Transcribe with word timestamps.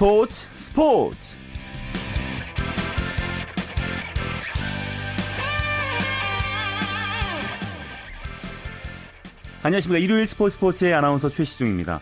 스포츠 0.00 0.48
스포츠. 0.54 1.18
안녕하십니까. 9.62 9.98
일요일 9.98 10.26
스포츠 10.26 10.54
스포츠의 10.54 10.94
아나운서 10.94 11.28
최시중입니다. 11.28 12.00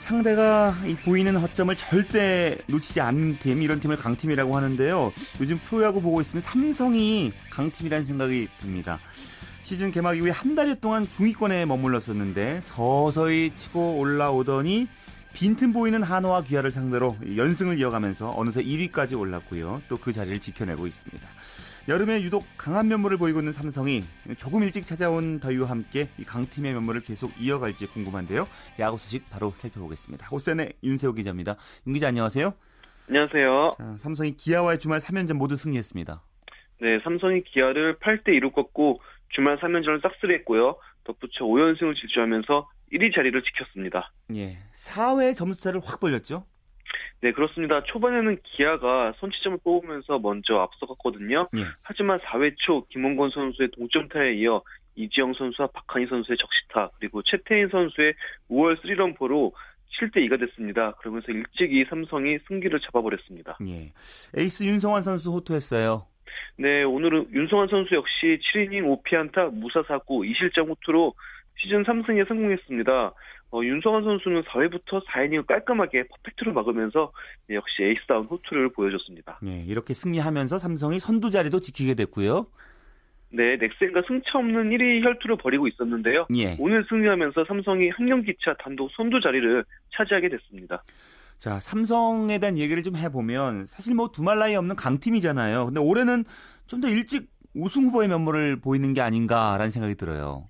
상대가 0.00 0.74
보이는 1.04 1.36
허점을 1.36 1.76
절대 1.76 2.56
놓치지 2.68 3.02
않는 3.02 3.38
팀 3.40 3.60
이런 3.60 3.80
팀을 3.80 3.98
강팀이라고 3.98 4.56
하는데요. 4.56 5.12
요즘 5.42 5.60
프로야구 5.68 6.00
보고 6.00 6.22
있으면 6.22 6.40
삼성이 6.40 7.34
강팀이라는 7.50 8.02
생각이 8.02 8.48
듭니다. 8.62 8.98
시즌 9.62 9.90
개막 9.90 10.16
이후에 10.16 10.30
한 10.30 10.54
달여 10.54 10.76
동안 10.76 11.06
중위권에 11.06 11.66
머물렀었는데 11.66 12.60
서서히 12.62 13.52
치고 13.54 13.98
올라오더니 13.98 14.88
빈틈 15.34 15.72
보이는 15.72 16.02
한화와 16.02 16.42
기아를 16.42 16.70
상대로 16.70 17.16
연승을 17.36 17.78
이어가면서 17.78 18.34
어느새 18.36 18.62
1위까지 18.62 19.18
올랐고요. 19.18 19.82
또 19.88 19.96
그 20.00 20.12
자리를 20.12 20.40
지켜내고 20.40 20.86
있습니다. 20.86 21.28
여름에 21.88 22.22
유독 22.22 22.44
강한 22.56 22.88
면모를 22.88 23.16
보이고 23.18 23.38
있는 23.38 23.52
삼성이 23.52 24.02
조금 24.36 24.62
일찍 24.62 24.86
찾아온 24.86 25.40
더위와 25.40 25.68
함께 25.68 26.08
이 26.18 26.24
강팀의 26.24 26.72
면모를 26.74 27.00
계속 27.02 27.32
이어갈지 27.40 27.86
궁금한데요. 27.86 28.46
야구 28.78 28.98
소식 28.98 29.28
바로 29.30 29.50
살펴보겠습니다. 29.56 30.28
OSEN의 30.30 30.72
윤세호 30.82 31.12
기자입니다. 31.14 31.56
윤 31.86 31.94
기자 31.94 32.08
안녕하세요. 32.08 32.52
안녕하세요. 33.08 33.74
자, 33.78 33.96
삼성이 33.98 34.36
기아와의 34.36 34.78
주말 34.78 35.00
3연전 35.00 35.34
모두 35.34 35.56
승리했습니다. 35.56 36.22
네, 36.80 36.98
삼성이 37.02 37.42
기아를 37.42 37.96
8대 37.98 38.28
2로 38.40 38.52
꺾고 38.52 39.00
주말 39.30 39.58
3연전을 39.58 40.02
싹쓸이했고요. 40.02 40.76
덧붙여 41.12 41.44
5연승을 41.44 41.96
질주하면서 41.96 42.68
1위 42.92 43.14
자리를 43.14 43.42
지켰습니다. 43.42 44.12
예, 44.34 44.58
4회 44.74 45.36
점수차를 45.36 45.80
확 45.84 46.00
벌렸죠? 46.00 46.44
네, 47.22 47.32
그렇습니다. 47.32 47.82
초반에는 47.84 48.38
기아가 48.42 49.12
선취점을 49.20 49.58
뽑으면서 49.62 50.18
먼저 50.18 50.54
앞서갔거든요. 50.56 51.48
예. 51.56 51.64
하지만 51.82 52.18
4회 52.20 52.54
초 52.56 52.86
김원건 52.88 53.30
선수의 53.30 53.70
동점타에 53.72 54.34
이어 54.34 54.62
이지영 54.96 55.34
선수와 55.34 55.68
박한희 55.68 56.06
선수의 56.06 56.36
적시타 56.38 56.90
그리고 56.98 57.22
최태인 57.22 57.68
선수의 57.68 58.14
5월 58.50 58.80
3런포로 58.82 59.52
7대 60.00 60.16
2가 60.28 60.40
됐습니다. 60.40 60.92
그러면서 60.92 61.30
일찍이 61.30 61.84
삼성이 61.88 62.38
승기를 62.48 62.80
잡아버렸습니다. 62.80 63.58
예. 63.66 63.92
에이스 64.36 64.64
윤성환 64.64 65.02
선수 65.02 65.30
호투했어요. 65.32 66.06
네, 66.56 66.82
오늘은 66.82 67.28
윤성환 67.32 67.68
선수 67.68 67.94
역시 67.94 68.38
7이닝 68.54 69.02
5피안타 69.02 69.54
무사 69.54 69.82
사구 69.86 70.20
2실점 70.20 70.68
호투로 70.68 71.14
시즌 71.56 71.82
3승에 71.84 72.26
성공했습니다. 72.28 73.12
어, 73.52 73.60
윤성환 73.64 74.04
선수는 74.04 74.42
4회부터 74.42 75.04
4이닝을 75.06 75.46
깔끔하게 75.46 76.04
퍼펙트로 76.08 76.52
막으면서 76.52 77.12
역시 77.50 77.82
에이스다운 77.82 78.26
호투를 78.26 78.70
보여줬습니다. 78.72 79.40
네, 79.42 79.64
이렇게 79.66 79.92
승리하면서 79.92 80.58
삼성이 80.58 81.00
선두 81.00 81.30
자리도 81.30 81.60
지키게 81.60 81.94
됐고요. 81.94 82.46
네, 83.32 83.56
넥센과 83.56 84.02
승차 84.08 84.38
없는 84.38 84.70
1위 84.70 85.04
혈투를 85.04 85.36
벌이고 85.36 85.68
있었는데요. 85.68 86.26
예. 86.36 86.56
오늘 86.58 86.84
승리하면서 86.88 87.44
삼성이 87.44 87.88
한 87.90 88.08
경기차 88.08 88.54
단독 88.58 88.90
선두 88.96 89.20
자리를 89.20 89.64
차지하게 89.96 90.30
됐습니다. 90.30 90.82
자, 91.40 91.58
삼성에 91.58 92.38
대한 92.38 92.58
얘기를 92.58 92.82
좀 92.82 92.96
해보면 92.96 93.64
사실 93.64 93.94
뭐 93.94 94.08
두말 94.08 94.38
나위 94.38 94.54
없는 94.54 94.76
강팀이잖아요. 94.76 95.64
근데 95.66 95.80
올해는 95.80 96.24
좀 96.66 96.82
더 96.82 96.88
일찍 96.88 97.28
우승 97.54 97.84
후보의 97.86 98.08
면모를 98.08 98.60
보이는 98.60 98.92
게 98.92 99.00
아닌가라는 99.00 99.70
생각이 99.70 99.94
들어요. 99.96 100.48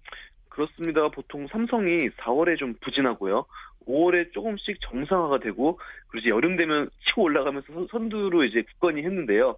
그렇습니다. 0.49 1.09
보통 1.09 1.47
삼성이 1.51 2.11
4월에 2.11 2.59
좀 2.59 2.75
부진하고요. 2.83 3.47
5월에 3.87 4.33
조금씩 4.33 4.79
정상화가 4.91 5.39
되고 5.39 5.79
그리고 6.09 6.23
이제 6.23 6.29
여름 6.31 6.57
되면 6.57 6.91
치고 7.07 7.23
올라가면서 7.23 7.87
선두로 7.91 8.45
이제 8.45 8.63
굳건히 8.63 9.03
했는데요. 9.05 9.57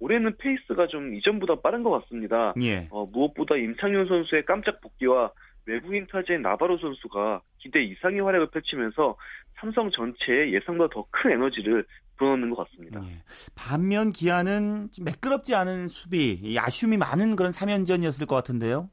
올해는 0.00 0.36
페이스가 0.36 0.88
좀 0.88 1.14
이전보다 1.14 1.60
빠른 1.60 1.84
것 1.84 1.90
같습니다. 1.90 2.54
예. 2.60 2.88
어, 2.90 3.06
무엇보다 3.06 3.56
임창용 3.56 4.08
선수의 4.08 4.44
깜짝 4.44 4.80
복귀와 4.80 5.30
외국인 5.66 6.06
타자의 6.06 6.40
나바로 6.40 6.78
선수가 6.78 7.40
기대 7.58 7.82
이상의 7.82 8.20
활약을 8.20 8.48
펼치면서 8.50 9.16
삼성 9.54 9.90
전체에 9.90 10.52
예상보다 10.52 10.92
더 10.92 11.06
큰 11.10 11.32
에너지를 11.32 11.84
불어넣는 12.16 12.50
것 12.50 12.68
같습니다. 12.68 13.00
예. 13.04 13.18
반면 13.56 14.10
기아는 14.10 14.88
좀 14.92 15.04
매끄럽지 15.04 15.54
않은 15.54 15.88
수비, 15.88 16.56
아쉬움이 16.58 16.96
많은 16.96 17.36
그런 17.36 17.52
3연전이었을 17.52 18.26
것 18.28 18.34
같은데요. 18.36 18.88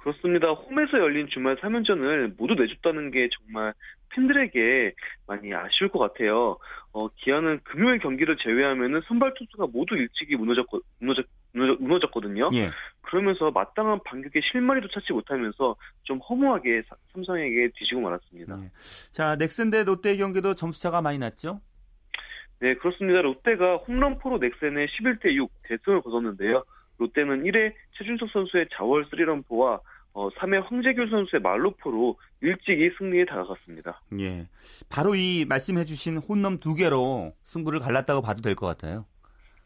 그렇습니다. 0.00 0.48
홈에서 0.52 0.98
열린 0.98 1.26
주말 1.28 1.56
3연전을 1.56 2.34
모두 2.36 2.54
내줬다는 2.54 3.10
게 3.10 3.28
정말 3.38 3.74
팬들에게 4.16 4.92
많이 5.26 5.54
아쉬울 5.54 5.90
것 5.90 5.98
같아요. 5.98 6.56
어, 6.92 7.08
기아는 7.08 7.60
금요일 7.62 7.98
경기를 7.98 8.36
제외하면은 8.38 9.02
선발 9.06 9.34
투수가 9.34 9.66
모두 9.72 9.94
일찍이 9.94 10.34
무너졌거, 10.36 10.80
무너졌, 10.98 11.26
무너졌, 11.52 12.10
거든요 12.10 12.50
예. 12.54 12.70
그러면서 13.02 13.50
마땅한 13.50 14.00
반격의 14.04 14.42
실마리도 14.50 14.88
찾지 14.88 15.12
못하면서 15.12 15.76
좀 16.02 16.18
허무하게 16.18 16.82
삼성에게 17.12 17.70
뒤지고 17.76 18.00
말았습니다. 18.00 18.58
예. 18.62 18.68
자, 19.12 19.36
넥센 19.36 19.70
대 19.70 19.84
롯데 19.84 20.16
경기도 20.16 20.54
점수차가 20.54 21.02
많이 21.02 21.18
났죠? 21.18 21.60
네, 22.60 22.74
그렇습니다. 22.74 23.20
롯데가 23.20 23.76
홈런포로 23.76 24.38
넥센의 24.38 24.88
11대 24.88 25.34
6 25.34 25.50
대승을 25.64 26.00
거뒀는데요. 26.00 26.64
롯데는 26.98 27.42
1회 27.44 27.74
최준석 27.92 28.30
선수의 28.30 28.68
자월 28.72 29.04
3런포와 29.10 29.80
어, 30.16 30.30
3회 30.30 30.62
황재규 30.66 31.08
선수의 31.10 31.42
말루포로 31.42 32.16
일찍이 32.40 32.90
승리에 32.96 33.26
다가갔습니다. 33.26 34.00
예. 34.18 34.46
바로 34.88 35.14
이 35.14 35.44
말씀해 35.46 35.84
주신 35.84 36.16
홈런 36.16 36.56
두 36.56 36.74
개로 36.74 37.34
승부를 37.42 37.80
갈랐다고 37.80 38.22
봐도 38.22 38.40
될 38.40 38.54
것 38.54 38.66
같아요. 38.66 39.04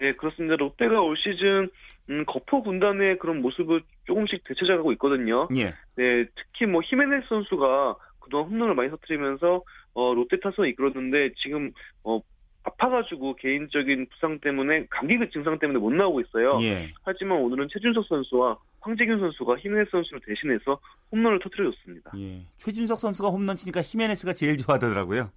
네, 0.01 0.13
그렇습니다. 0.17 0.57
롯데가 0.57 1.01
올 1.03 1.17
시즌 1.17 1.71
음, 2.11 2.25
거포 2.27 2.65
군단의 2.65 3.19
그런 3.21 3.41
모습을 3.43 3.83
조금씩 4.07 4.43
되찾아가고 4.43 4.91
있거든요. 4.95 5.47
예. 5.57 5.67
네, 5.95 6.25
특히 6.35 6.67
뭐 6.67 6.81
히메네스 6.85 7.27
선수가 7.29 7.97
그동안 8.19 8.49
홈런을 8.51 8.75
많이 8.75 8.91
터뜨리면서 8.91 9.63
어, 9.95 10.15
롯데 10.15 10.41
타선을 10.41 10.69
이끌었는데 10.71 11.35
지금 11.45 11.71
어, 12.03 12.21
아파가지고 12.63 13.37
개인적인 13.37 14.07
부상 14.11 14.39
때문에 14.39 14.87
감기 14.91 15.17
증상 15.33 15.59
때문에 15.59 15.79
못 15.79 15.93
나오고 15.93 16.21
있어요. 16.21 16.51
예. 16.63 16.93
하지만 17.05 17.39
오늘은 17.39 17.69
최준석 17.73 18.07
선수와 18.07 18.59
황재균 18.81 19.19
선수가 19.21 19.57
히메네스 19.59 19.91
선수를 19.91 20.21
대신해서 20.27 20.79
홈런을 21.13 21.39
터뜨려줬습니다. 21.41 22.13
예. 22.19 22.43
최준석 22.59 22.99
선수가 22.99 23.29
홈런 23.29 23.57
치니까 23.57 23.81
히메네스가 23.83 24.35
제일 24.35 24.59
좋아하더라고요. 24.59 25.31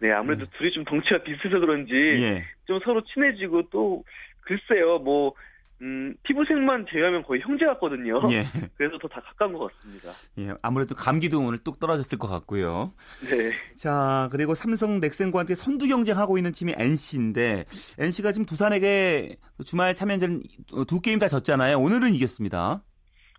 네, 0.00 0.10
아무래도 0.10 0.42
예. 0.42 0.58
둘이 0.58 0.72
좀 0.72 0.84
덩치가 0.84 1.22
비슷해서 1.22 1.60
그런지 1.60 1.92
예. 1.94 2.42
좀 2.66 2.80
서로 2.84 3.02
친해지고 3.04 3.70
또 3.70 4.04
글쎄요, 4.40 4.98
뭐 4.98 5.34
음, 5.82 6.14
피부색만 6.22 6.86
제외하면 6.90 7.22
거의 7.24 7.40
형제 7.42 7.66
같거든요. 7.66 8.20
예. 8.32 8.46
그래서 8.76 8.96
더 8.98 9.08
다 9.08 9.20
가까운 9.20 9.52
것 9.52 9.70
같습니다. 9.72 10.08
예, 10.38 10.54
아무래도 10.62 10.94
감기도 10.94 11.40
오늘 11.40 11.58
뚝 11.58 11.78
떨어졌을 11.78 12.18
것 12.18 12.28
같고요. 12.28 12.92
네. 13.30 13.50
자, 13.76 14.28
그리고 14.32 14.54
삼성 14.54 15.00
넥센과 15.00 15.40
함께 15.40 15.54
선두 15.54 15.86
경쟁하고 15.88 16.38
있는 16.38 16.52
팀이 16.52 16.74
NC인데, 16.76 17.64
NC가 17.98 18.32
지금 18.32 18.46
두산에게 18.46 19.36
주말 19.64 19.92
3연전 19.92 20.86
두 20.88 21.00
게임 21.00 21.18
다 21.18 21.28
졌잖아요. 21.28 21.78
오늘은 21.78 22.14
이겼습니다. 22.14 22.82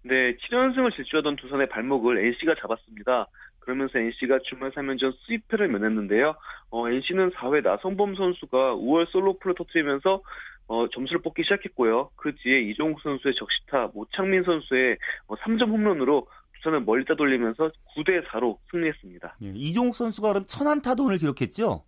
네, 0.04 0.36
7연승을 0.38 0.96
질주하던 0.96 1.36
두산의 1.38 1.70
발목을 1.70 2.24
NC가 2.26 2.56
잡았습니다. 2.62 3.28
그러면서 3.60 4.00
NC가 4.00 4.40
주말 4.44 4.72
3연전 4.72 5.14
수입패를 5.26 5.68
면했는데요. 5.68 6.34
어, 6.70 6.90
NC는 6.90 7.32
4회 7.32 7.62
나성범 7.64 8.16
선수가 8.16 8.76
5월 8.76 9.10
솔로프를 9.12 9.56
터트리면서 9.56 10.22
어, 10.68 10.88
점수를 10.90 11.22
뽑기 11.22 11.44
시작했고요. 11.44 12.10
그 12.16 12.36
뒤에 12.36 12.62
이종욱 12.62 13.02
선수의 13.02 13.34
적시타, 13.36 13.92
모창민 13.94 14.44
선수의 14.44 14.98
어, 15.28 15.36
3점 15.36 15.70
홈런으로 15.70 16.28
두산을 16.56 16.82
멀리 16.82 17.06
따돌리면서 17.06 17.72
9대 17.96 18.26
4로 18.28 18.58
승리했습니다. 18.72 19.38
예, 19.44 19.54
이종욱 19.56 19.96
선수가 19.96 20.28
그럼 20.30 20.46
천안타돈을 20.46 21.18
기록했죠? 21.18 21.84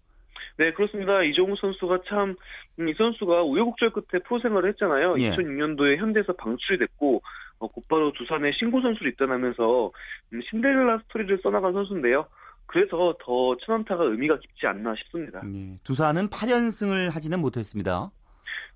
네, 0.57 0.73
그렇습니다. 0.73 1.23
이종욱 1.23 1.57
선수가 1.59 1.99
참, 2.07 2.35
음, 2.79 2.89
이 2.89 2.93
선수가 2.93 3.43
우여곡절 3.43 3.91
끝에 3.91 4.21
프로 4.23 4.39
생활을 4.39 4.69
했잖아요. 4.71 5.15
예. 5.19 5.31
2006년도에 5.31 5.97
현대에서 5.97 6.33
방출이 6.33 6.79
됐고, 6.79 7.21
어, 7.59 7.67
곧바로 7.67 8.11
두산에 8.13 8.51
신고 8.53 8.81
선수로 8.81 9.09
입단하면서 9.09 9.91
음, 10.33 10.41
신데렐라 10.49 10.99
스토리를 11.03 11.39
써나간 11.43 11.73
선수인데요. 11.73 12.25
그래서 12.65 13.15
더 13.21 13.57
천안타가 13.65 14.03
의미가 14.03 14.37
깊지 14.39 14.67
않나 14.67 14.93
싶습니다. 14.95 15.41
예, 15.45 15.77
두산은 15.83 16.27
8연승을 16.29 17.11
하지는 17.11 17.39
못했습니다. 17.39 18.11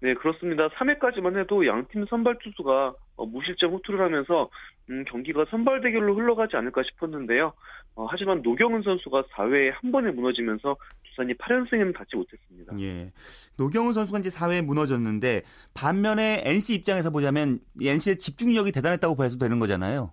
네, 0.04 0.14
그렇습니다. 0.16 0.68
3회까지만 0.68 1.40
해도 1.40 1.66
양팀 1.66 2.06
선발 2.10 2.38
투수가 2.40 2.94
어, 3.16 3.26
무실점 3.26 3.72
호투를 3.72 4.02
하면서 4.02 4.50
음, 4.90 5.06
경기가 5.08 5.46
선발 5.50 5.80
대결로 5.80 6.14
흘러가지 6.14 6.58
않을까 6.58 6.84
싶었는데요. 6.84 7.54
어, 7.96 8.06
하지만 8.10 8.42
노경은 8.42 8.82
선수가 8.82 9.24
4회에 9.34 9.72
한 9.74 9.94
번에 9.94 10.12
무너지면서 10.12 10.76
두산이 11.06 11.36
8연승에는 11.36 11.96
닿지 11.96 12.18
못했습니다. 12.18 12.78
예. 12.82 13.14
노경은 13.58 13.94
선수가 13.94 14.20
이제 14.20 14.30
4회에 14.30 14.62
무너졌는데 14.62 15.44
반면에 15.74 16.44
NC 16.48 16.74
입장에서 16.76 17.10
보자면 17.10 17.60
NC의 17.82 18.18
집중력이 18.18 18.74
대단했다고 18.74 19.16
봐도 19.16 19.38
되는 19.38 19.58
거잖아요. 19.58 20.12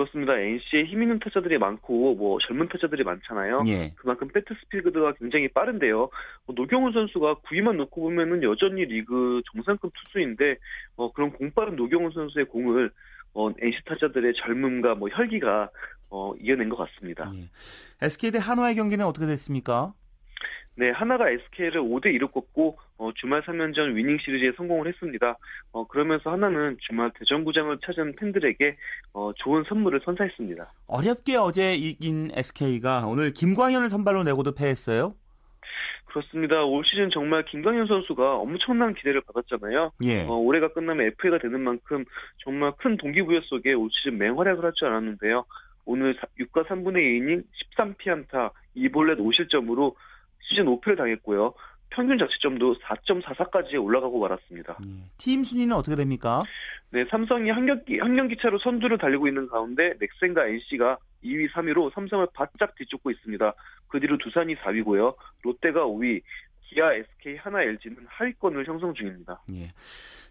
그렇습니다. 0.00 0.38
NC에 0.38 0.84
힘 0.84 1.02
있는 1.02 1.18
타자들이 1.18 1.58
많고 1.58 2.14
뭐 2.14 2.38
젊은 2.46 2.68
타자들이 2.68 3.04
많잖아요. 3.04 3.64
예. 3.66 3.92
그만큼 3.96 4.28
배트 4.28 4.54
스피드가 4.54 5.12
굉장히 5.18 5.48
빠른데요. 5.48 6.08
뭐 6.46 6.54
노경훈 6.54 6.92
선수가 6.92 7.40
9위만 7.40 7.76
놓고 7.76 8.00
보면은 8.00 8.42
여전히 8.42 8.86
리그 8.86 9.42
정상급 9.52 9.92
투수인데 9.94 10.56
어, 10.96 11.12
그런 11.12 11.32
공빠른 11.32 11.76
노경훈 11.76 12.12
선수의 12.12 12.46
공을 12.46 12.90
어, 13.34 13.50
NC 13.50 13.84
타자들의 13.84 14.32
젊음과 14.42 14.94
뭐 14.94 15.08
혈기가 15.10 15.68
어, 16.08 16.34
이겨낸 16.40 16.70
것 16.70 16.76
같습니다. 16.76 17.30
예. 17.34 17.48
SK 18.00 18.30
대 18.30 18.38
한화의 18.38 18.76
경기는 18.76 19.04
어떻게 19.04 19.26
됐습니까? 19.26 19.92
네, 20.80 20.88
하나가 20.92 21.28
SK를 21.28 21.82
5대 21.82 22.06
2로 22.16 22.32
꺾고 22.32 22.78
어, 22.96 23.10
주말 23.16 23.42
3연전 23.42 23.94
위닝 23.94 24.16
시리즈에 24.16 24.52
성공을 24.56 24.88
했습니다. 24.88 25.36
어, 25.72 25.86
그러면서 25.86 26.32
하나는 26.32 26.78
주말 26.80 27.10
대전구장을 27.18 27.76
찾은 27.84 28.16
팬들에게 28.16 28.76
어, 29.12 29.30
좋은 29.36 29.62
선물을 29.68 30.00
선사했습니다. 30.06 30.72
어렵게 30.86 31.36
어제 31.36 31.74
이긴 31.74 32.30
SK가 32.32 33.06
오늘 33.06 33.34
김광현을 33.34 33.90
선발로 33.90 34.22
내고도 34.22 34.54
패했어요. 34.54 35.12
그렇습니다. 36.06 36.64
올 36.64 36.82
시즌 36.86 37.10
정말 37.10 37.44
김광현 37.44 37.86
선수가 37.86 38.36
엄청난 38.38 38.94
기대를 38.94 39.20
받았잖아요. 39.20 39.92
예. 40.04 40.22
어, 40.22 40.32
올해가 40.32 40.68
끝나면 40.72 41.08
FA가 41.08 41.36
되는 41.36 41.60
만큼 41.60 42.06
정말 42.38 42.72
큰 42.78 42.96
동기부여 42.96 43.42
속에 43.42 43.74
올 43.74 43.90
시즌 43.92 44.16
맹활약을 44.16 44.64
할 44.64 44.72
줄 44.72 44.88
알았는데요. 44.88 45.44
오늘 45.84 46.16
6과 46.38 46.66
3분의 46.66 46.96
2이닝 47.20 47.44
13피안타 47.76 48.50
2볼넷 48.76 49.18
5실점으로 49.18 49.94
시즌 50.50 50.66
5패를 50.66 50.96
당했고요. 50.96 51.54
평균 51.90 52.18
자책점도 52.18 52.76
4.44까지 52.76 53.82
올라가고 53.82 54.20
말았습니다. 54.20 54.78
네. 54.80 54.86
팀 55.18 55.42
순위는 55.42 55.74
어떻게 55.74 55.96
됩니까? 55.96 56.44
네, 56.90 57.04
삼성이 57.10 57.50
한 57.50 57.66
경기 57.66 57.98
한 57.98 58.16
경기 58.16 58.36
차로 58.36 58.58
선두를 58.58 58.98
달리고 58.98 59.26
있는 59.28 59.48
가운데 59.48 59.94
넥센과 59.98 60.46
NC가 60.46 60.98
2위, 61.24 61.50
3위로 61.52 61.92
삼성을 61.94 62.26
바짝 62.34 62.74
뒤쫓고 62.76 63.10
있습니다. 63.10 63.54
그 63.88 64.00
뒤로 64.00 64.18
두산이 64.18 64.56
4위고요. 64.56 65.14
롯데가 65.42 65.84
5위, 65.84 66.22
기아, 66.62 66.94
SK, 66.94 67.36
하나, 67.36 67.62
LG는 67.62 67.96
하위권을 68.06 68.66
형성 68.66 68.94
중입니다. 68.94 69.40
예. 69.52 69.72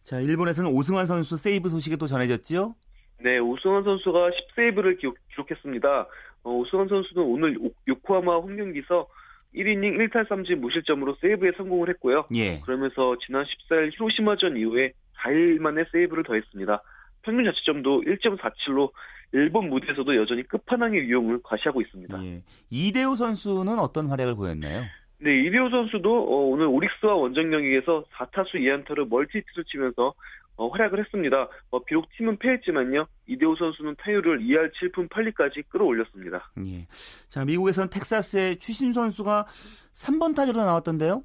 자, 0.04 0.20
일본에서는 0.20 0.72
오승환 0.72 1.06
선수 1.06 1.38
세이브 1.38 1.70
소식이 1.70 1.98
또 1.98 2.08
전해졌지요? 2.08 2.74
네, 3.22 3.38
오승환 3.38 3.84
선수가 3.84 4.30
10세이브를 4.30 4.98
기록, 4.98 5.18
했습니다 5.52 6.08
어, 6.44 6.52
오승환 6.52 6.88
선수는 6.88 7.24
오늘 7.24 7.58
요코하마 7.88 8.38
홈 8.38 8.56
경기에서 8.56 9.08
1이닝 9.56 10.10
1탈3진 10.10 10.56
무실점으로 10.56 11.16
세이브에 11.22 11.52
성공을 11.58 11.90
했고요. 11.90 12.26
예. 12.36 12.60
그러면서 12.62 13.16
지난 13.26 13.44
14일 13.44 13.92
히로시마전 13.94 14.58
이후에 14.58 14.94
4일 15.18 15.60
만에 15.60 15.84
세이브를 15.92 16.24
더했습니다. 16.24 16.82
평균 17.24 17.46
자책점도 17.46 18.02
1.47로 18.02 18.92
일본 19.32 19.70
무대에서도 19.70 20.16
여전히 20.16 20.44
끝판왕의 20.44 21.02
위용을 21.02 21.40
과시하고 21.44 21.82
있습니다. 21.82 22.24
예. 22.24 22.42
이대호 22.70 23.16
선수는 23.16 23.80
어떤 23.80 24.08
활약을 24.08 24.36
보였나요? 24.36 24.84
네, 25.22 25.42
이대호 25.44 25.70
선수도 25.70 26.10
어, 26.10 26.48
오늘 26.48 26.68
오릭스와 26.68 27.14
원정 27.16 27.50
경기에서 27.50 28.06
4타수 28.14 28.56
2안타로 28.56 29.10
멀티히트를 29.10 29.66
치면서 29.66 30.14
어, 30.60 30.68
활약을 30.68 31.00
했습니다. 31.00 31.48
어, 31.72 31.84
비록 31.86 32.06
팀은 32.18 32.38
패했지만요. 32.38 33.08
이대호 33.28 33.56
선수는 33.56 33.96
타율을 33.98 34.40
2할 34.42 34.70
7푼 34.74 35.08
8리까지 35.10 35.64
끌어올렸습니다. 35.70 36.52
예. 36.66 36.86
자, 37.30 37.46
미국에서는 37.46 37.90
텍사스의 37.90 38.58
추신 38.58 38.92
선수가 38.92 39.46
3번 39.94 40.36
타자로 40.36 40.60
나왔던데요? 40.66 41.24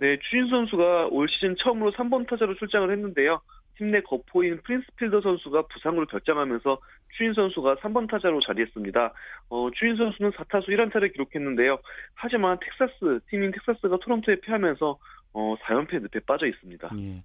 네, 0.00 0.18
추신 0.18 0.48
선수가 0.50 1.06
올 1.12 1.28
시즌 1.28 1.54
처음으로 1.62 1.92
3번 1.92 2.28
타자로 2.28 2.56
출장을 2.56 2.90
했는데요. 2.90 3.40
팀 3.76 3.92
내 3.92 4.00
거포인 4.00 4.60
프린스필더 4.64 5.20
선수가 5.20 5.68
부상으로 5.68 6.06
결장하면서 6.06 6.78
추인 7.16 7.32
선수가 7.32 7.76
3번 7.76 8.10
타자로 8.10 8.40
자리했습니다. 8.44 9.12
어, 9.50 9.68
추인 9.78 9.96
선수는 9.96 10.32
4타수 10.32 10.66
1안타를 10.70 11.12
기록했는데요. 11.12 11.78
하지만 12.14 12.58
텍사스, 12.60 13.20
팀인 13.30 13.52
텍사스가 13.52 13.98
토론토에 14.02 14.40
패하면서 14.40 14.98
어, 15.32 15.54
4연패 15.62 16.02
늪에 16.02 16.18
빠져 16.26 16.46
있습니다. 16.48 16.90
예. 16.98 17.22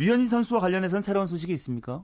류현진 0.00 0.28
선수와 0.28 0.60
관련해서는 0.60 1.02
새로운 1.02 1.26
소식이 1.26 1.52
있습니까? 1.54 2.02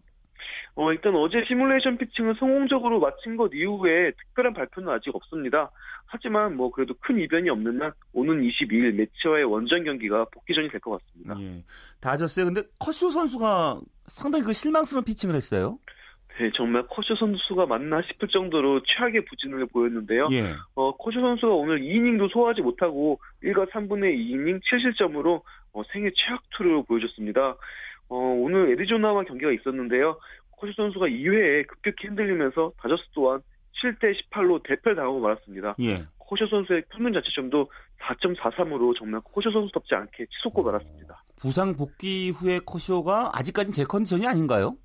어, 0.74 0.92
일단 0.92 1.14
어제 1.16 1.42
시뮬레이션 1.48 1.96
피칭을 1.96 2.34
성공적으로 2.38 3.00
마친 3.00 3.36
것 3.38 3.50
이후에 3.54 4.12
특별한 4.12 4.52
발표는 4.52 4.90
아직 4.92 5.08
없습니다. 5.14 5.70
하지만 6.04 6.54
뭐 6.54 6.70
그래도 6.70 6.92
큰 7.00 7.18
이변이 7.18 7.48
없는 7.48 7.78
날 7.78 7.92
오는 8.12 8.40
22일 8.42 8.92
매치와의 8.94 9.44
원정 9.44 9.84
경기가 9.84 10.26
복귀전이 10.30 10.68
될 10.68 10.78
것 10.80 11.00
같습니다. 11.02 11.34
예. 11.40 11.64
다졌어요. 12.00 12.44
근데 12.44 12.62
커쇼 12.78 13.10
선수가 13.10 13.80
상당히 14.06 14.44
그 14.44 14.52
실망스러운 14.52 15.02
피칭을 15.04 15.34
했어요. 15.34 15.78
네, 16.38 16.50
정말 16.54 16.86
커쇼 16.88 17.16
선수가 17.16 17.66
맞나 17.66 18.02
싶을 18.02 18.28
정도로 18.28 18.82
최악의 18.82 19.24
부진을 19.24 19.66
보였는데요. 19.66 20.28
예. 20.32 20.54
어, 20.74 20.94
커쇼 20.96 21.20
선수가 21.20 21.52
오늘 21.52 21.80
2이닝도 21.80 22.30
소화하지 22.30 22.60
못하고 22.60 23.18
1과 23.42 23.70
3분의 23.70 24.14
2이닝 24.18 24.60
7실점으로 24.60 25.42
어, 25.72 25.82
생애 25.92 26.10
최악 26.14 26.42
투를 26.50 26.82
보여줬습니다. 26.84 27.56
어, 28.08 28.16
오늘 28.16 28.70
애리조나와 28.72 29.24
경기가 29.24 29.50
있었는데요. 29.50 30.18
코시 30.56 30.72
선수가 30.76 31.06
2회에 31.06 31.66
급격히 31.66 32.08
흔들리면서 32.08 32.72
다저스 32.80 33.02
또한 33.14 33.40
7대 33.82 34.14
18로 34.30 34.62
대패를 34.62 34.96
당하고 34.96 35.20
말았습니다. 35.20 35.76
예. 35.80 36.04
코쇼 36.18 36.46
선수의 36.48 36.82
평균 36.90 37.12
자체점도 37.12 37.70
4.43으로 38.00 38.96
정말 38.98 39.20
코쇼 39.22 39.50
선수답지 39.50 39.94
않게 39.94 40.26
치솟고 40.26 40.62
말았습니다. 40.62 41.22
부상 41.36 41.76
복귀 41.76 42.30
후에 42.30 42.58
코쇼가 42.64 43.30
아직까지는 43.34 43.72
제 43.72 43.84
컨디션이 43.84 44.26
아닌가요? 44.26 44.76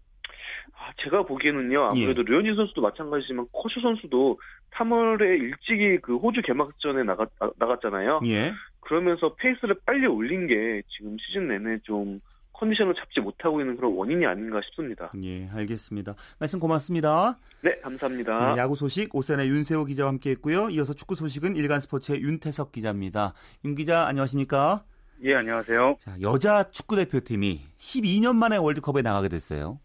아, 0.74 0.92
제가 1.04 1.24
보기에는요. 1.24 1.90
아무래도 1.92 2.22
예. 2.22 2.32
류현진 2.32 2.56
선수도 2.56 2.82
마찬가지지만 2.82 3.48
코쇼 3.52 3.82
선수도 3.82 4.40
3월에 4.72 5.40
일찍이 5.40 6.00
그 6.02 6.18
호주 6.18 6.42
개막전에 6.44 7.04
나갔, 7.04 7.30
나갔잖아요. 7.58 8.22
예. 8.26 8.52
그러면서 8.80 9.36
페이스를 9.36 9.76
빨리 9.86 10.08
올린 10.08 10.48
게 10.48 10.82
지금 10.90 11.18
시즌 11.20 11.48
내내 11.48 11.80
좀 11.84 12.20
컨디션을 12.54 12.94
잡지 12.96 13.20
못하고 13.20 13.60
있는 13.60 13.76
그런 13.76 13.94
원인이 13.94 14.26
아닌가 14.26 14.62
싶습니다. 14.66 15.12
예, 15.24 15.50
알겠습니다. 15.50 16.14
말씀 16.40 16.60
고맙습니다. 16.60 17.40
네, 17.62 17.76
감사합니다. 17.82 18.54
네, 18.54 18.62
야구 18.62 18.76
소식 18.76 19.16
오세의 19.16 19.50
윤세호 19.50 19.86
기자와 19.86 20.10
함께했고요. 20.10 20.70
이어서 20.70 20.94
축구 20.94 21.16
소식은 21.16 21.56
일간 21.56 21.80
스포츠의 21.80 22.22
윤태석 22.22 22.72
기자입니다. 22.72 23.34
윤 23.66 23.74
기자 23.74 24.06
안녕하십니까? 24.06 24.84
예, 25.24 25.36
안녕하세요. 25.36 25.96
자, 26.00 26.16
여자 26.22 26.70
축구 26.72 26.96
대표팀이 26.96 27.62
12년 27.78 28.36
만에 28.36 28.58
월드컵에 28.58 29.02
나가게 29.02 29.30
됐어요. 29.30 29.80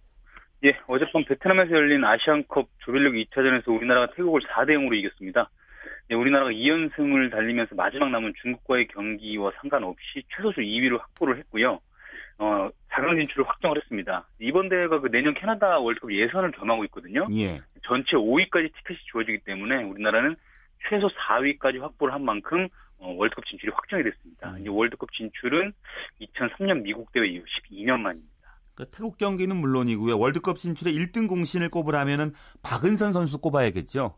예, 0.64 0.78
어젯밤 0.86 1.24
베트남에서 1.24 1.70
열린 1.72 2.04
아시안컵 2.04 2.68
조별리그 2.78 3.16
2차전에서 3.30 3.68
우리나라가 3.68 4.12
태국을 4.14 4.40
4대 4.42 4.70
0으로 4.70 4.94
이겼습니다. 4.94 5.50
네, 6.08 6.14
우리나라가 6.14 6.50
2연승을 6.50 7.30
달리면서 7.30 7.74
마지막 7.74 8.10
남은 8.10 8.32
중국과의 8.40 8.88
경기와 8.88 9.52
상관없이 9.60 10.22
최소수 10.34 10.60
2위를 10.60 10.98
확보를 11.00 11.38
했고요. 11.38 11.80
어, 12.38 12.70
4강 12.90 13.16
진출을 13.18 13.48
확정을 13.48 13.78
했습니다. 13.78 14.26
이번 14.38 14.68
대회가 14.68 15.00
그 15.00 15.10
내년 15.10 15.34
캐나다 15.34 15.78
월드컵 15.78 16.12
예선을 16.12 16.52
겸하고 16.52 16.84
있거든요. 16.84 17.24
예. 17.32 17.60
전체 17.84 18.16
5위까지 18.16 18.72
티켓이 18.74 18.98
주어지기 19.10 19.38
때문에 19.38 19.82
우리나라는 19.82 20.36
최소 20.88 21.08
4위까지 21.08 21.80
확보를 21.80 22.14
한 22.14 22.24
만큼 22.24 22.68
어, 22.98 23.12
월드컵 23.12 23.44
진출이 23.46 23.72
확정이 23.74 24.02
됐습니다. 24.04 24.50
음. 24.50 24.60
이제 24.60 24.68
월드컵 24.68 25.12
진출은 25.12 25.72
2003년 26.20 26.82
미국 26.82 27.10
대회 27.12 27.26
이후 27.26 27.44
12년 27.44 28.00
만입니다. 28.00 28.35
그러니까 28.76 28.96
태국 28.96 29.16
경기는 29.16 29.56
물론이고요. 29.56 30.18
월드컵 30.18 30.58
진출의 30.58 30.94
1등 30.94 31.28
공신을 31.28 31.70
꼽으라면은 31.70 32.32
박은선 32.62 33.12
선수 33.12 33.40
꼽아야겠죠. 33.40 34.14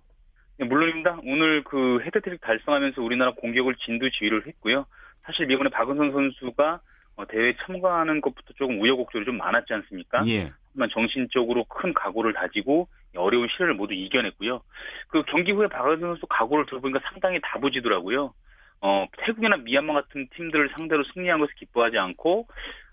네, 0.59 0.67
물론입니다. 0.67 1.21
오늘 1.25 1.63
그 1.63 2.01
해트트릭 2.01 2.41
달성하면서 2.41 3.01
우리나라 3.01 3.33
공격을 3.35 3.77
진두 3.77 4.11
지휘를 4.11 4.47
했고요. 4.49 4.85
사실 5.23 5.51
이번에 5.51 5.71
박은선 5.71 6.11
선수가 6.13 6.81
어, 7.17 7.27
대회 7.27 7.55
참가하는 7.65 8.21
것부터 8.21 8.53
조금 8.55 8.81
우여곡절이 8.81 9.25
좀 9.25 9.39
많았지 9.39 9.73
않습니까? 9.73 10.27
예. 10.27 10.53
하지만 10.69 10.89
정신적으로 10.93 11.65
큰 11.65 11.95
각오를 11.95 12.33
다지고 12.33 12.89
어려운 13.17 13.49
시련을 13.49 13.75
모두 13.75 13.95
이겨냈고요. 13.95 14.61
그 15.09 15.23
경기 15.29 15.53
후에 15.53 15.69
박은선 15.69 16.01
선수 16.01 16.27
각오를 16.29 16.67
들어보니까 16.67 17.01
상당히 17.11 17.41
다부지더라고요. 17.43 18.35
어, 18.81 19.07
태국이나 19.19 19.57
미얀마 19.57 19.93
같은 19.93 20.29
팀들을 20.35 20.71
상대로 20.77 21.05
승리한 21.15 21.41
것을 21.41 21.55
기뻐하지 21.55 21.99
않고 21.99 22.47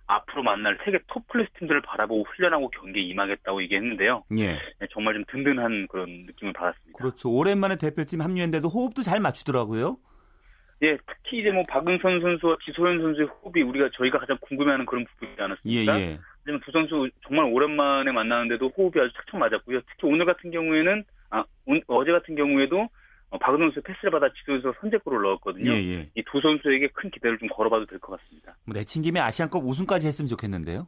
앞으로 0.08 0.44
만날 0.44 0.78
세계 0.86 1.00
톱 1.08 1.28
클래스 1.28 1.50
팀들을 1.60 1.82
바라보고 1.82 2.26
훈련하고 2.36 2.70
경기에 2.70 3.04
임하겠다고 3.04 3.62
얘기했는데요. 3.64 4.24
예. 4.38 4.48
네, 4.54 4.88
정말 4.92 5.16
좀 5.16 5.24
든든한 5.28 5.88
그런 5.88 6.26
느낌을 6.28 6.54
받았습니다. 6.54 6.98
그렇죠. 6.98 7.32
오랜만에 7.32 7.78
대표팀 7.78 8.22
합류했는데도 8.22 8.68
호흡도 8.68 9.02
잘 9.02 9.20
맞추더라고요. 9.20 9.98
예, 10.84 10.98
특히 11.08 11.40
이제 11.40 11.52
뭐 11.52 11.64
박은선 11.68 12.22
선수와 12.22 12.58
기소연 12.64 13.02
선수의 13.02 13.28
호흡이 13.28 13.64
우리가 13.64 13.90
저희가 13.94 14.20
가장 14.20 14.38
궁금해하는 14.42 14.86
그런 14.86 15.06
부분이지 15.06 15.42
않았습니까? 15.42 16.00
예, 16.00 16.02
예. 16.02 16.20
하지만 16.42 16.62
두 16.62 16.72
선수 16.72 17.10
정말 17.26 17.46
오랜만에 17.46 18.12
만나는데도 18.12 18.74
호흡이 18.78 19.02
아주 19.02 19.12
착착 19.14 19.40
맞았고요. 19.40 19.82
특히 19.90 20.08
오늘 20.08 20.26
같은 20.26 20.52
경우에는 20.52 21.04
아 21.32 21.44
어제 21.88 22.12
같은 22.12 22.36
경우에도 22.36 22.82
어, 22.82 22.90
박은선 23.40 23.72
선수 23.72 23.82
패스를 23.82 24.12
받아 24.12 24.28
지도에서 24.34 24.74
선제골을 24.82 25.22
넣었거든요. 25.22 25.72
예, 25.72 25.76
예. 25.78 26.10
이두 26.16 26.42
선수에게 26.42 26.88
큰 26.94 27.10
기대를 27.10 27.38
좀 27.38 27.48
걸어봐도 27.50 27.86
될 27.86 28.00
것 28.00 28.20
같습니다. 28.20 28.56
뭐 28.66 28.74
내친 28.74 29.02
김에 29.02 29.20
아시안컵 29.20 29.64
우승까지 29.64 30.08
했으면 30.08 30.28
좋겠는데요. 30.28 30.88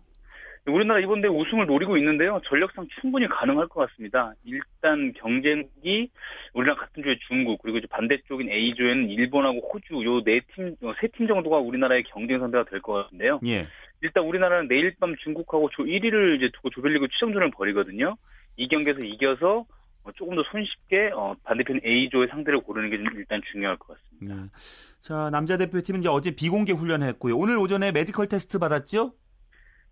우리나라 0.68 1.00
이번 1.00 1.22
대회 1.22 1.32
우승을 1.32 1.66
노리고 1.66 1.96
있는데요. 1.98 2.42
전력상 2.50 2.86
충분히 3.00 3.26
가능할 3.28 3.68
것 3.70 3.88
같습니다. 3.88 4.34
일단 4.44 5.14
경쟁이 5.14 6.10
우리랑 6.54 6.76
같은 6.76 7.04
조의 7.04 7.18
중국 7.28 7.62
그리고 7.62 7.78
이제 7.78 7.88
반대쪽인 7.90 8.50
A조에는 8.52 9.10
일본하고 9.10 9.60
호주 9.72 10.04
요 10.04 10.22
네 10.26 10.42
팀, 10.54 10.76
세 11.00 11.08
팀 11.16 11.28
정도가 11.28 11.58
우리나라의 11.60 12.04
경쟁 12.04 12.40
상대가 12.40 12.66
될 12.66 12.82
것 12.82 12.94
같은데요. 12.94 13.40
예. 13.46 13.66
일단 14.02 14.26
우리나라는 14.26 14.68
내일 14.68 14.94
밤 15.00 15.16
중국하고 15.24 15.70
조 15.70 15.84
1위를 15.84 16.36
이제 16.38 16.50
두고 16.54 16.70
조별리그 16.72 17.08
최종전을 17.14 17.52
벌이거든요. 17.52 18.16
이 18.58 18.68
경기에서 18.68 19.00
이겨서 19.00 19.60
어, 19.60 19.66
조금 20.16 20.36
더 20.36 20.44
손쉽게 20.52 21.12
어, 21.14 21.36
반대편 21.44 21.82
A조의 21.84 22.28
상대를 22.30 22.62
고르는 22.62 22.90
게 22.90 22.98
일단 23.16 23.42
중요할 23.52 23.78
것 23.78 23.98
같습니다. 23.98 24.36
네. 24.36 24.50
자 25.02 25.30
남자 25.32 25.58
대표팀은 25.58 26.02
이제 26.02 26.10
어제 26.10 26.36
비공개 26.36 26.74
훈련했고요. 26.74 27.36
오늘 27.36 27.58
오전에 27.58 27.92
메디컬 27.92 28.28
테스트 28.28 28.60
받았죠? 28.60 29.14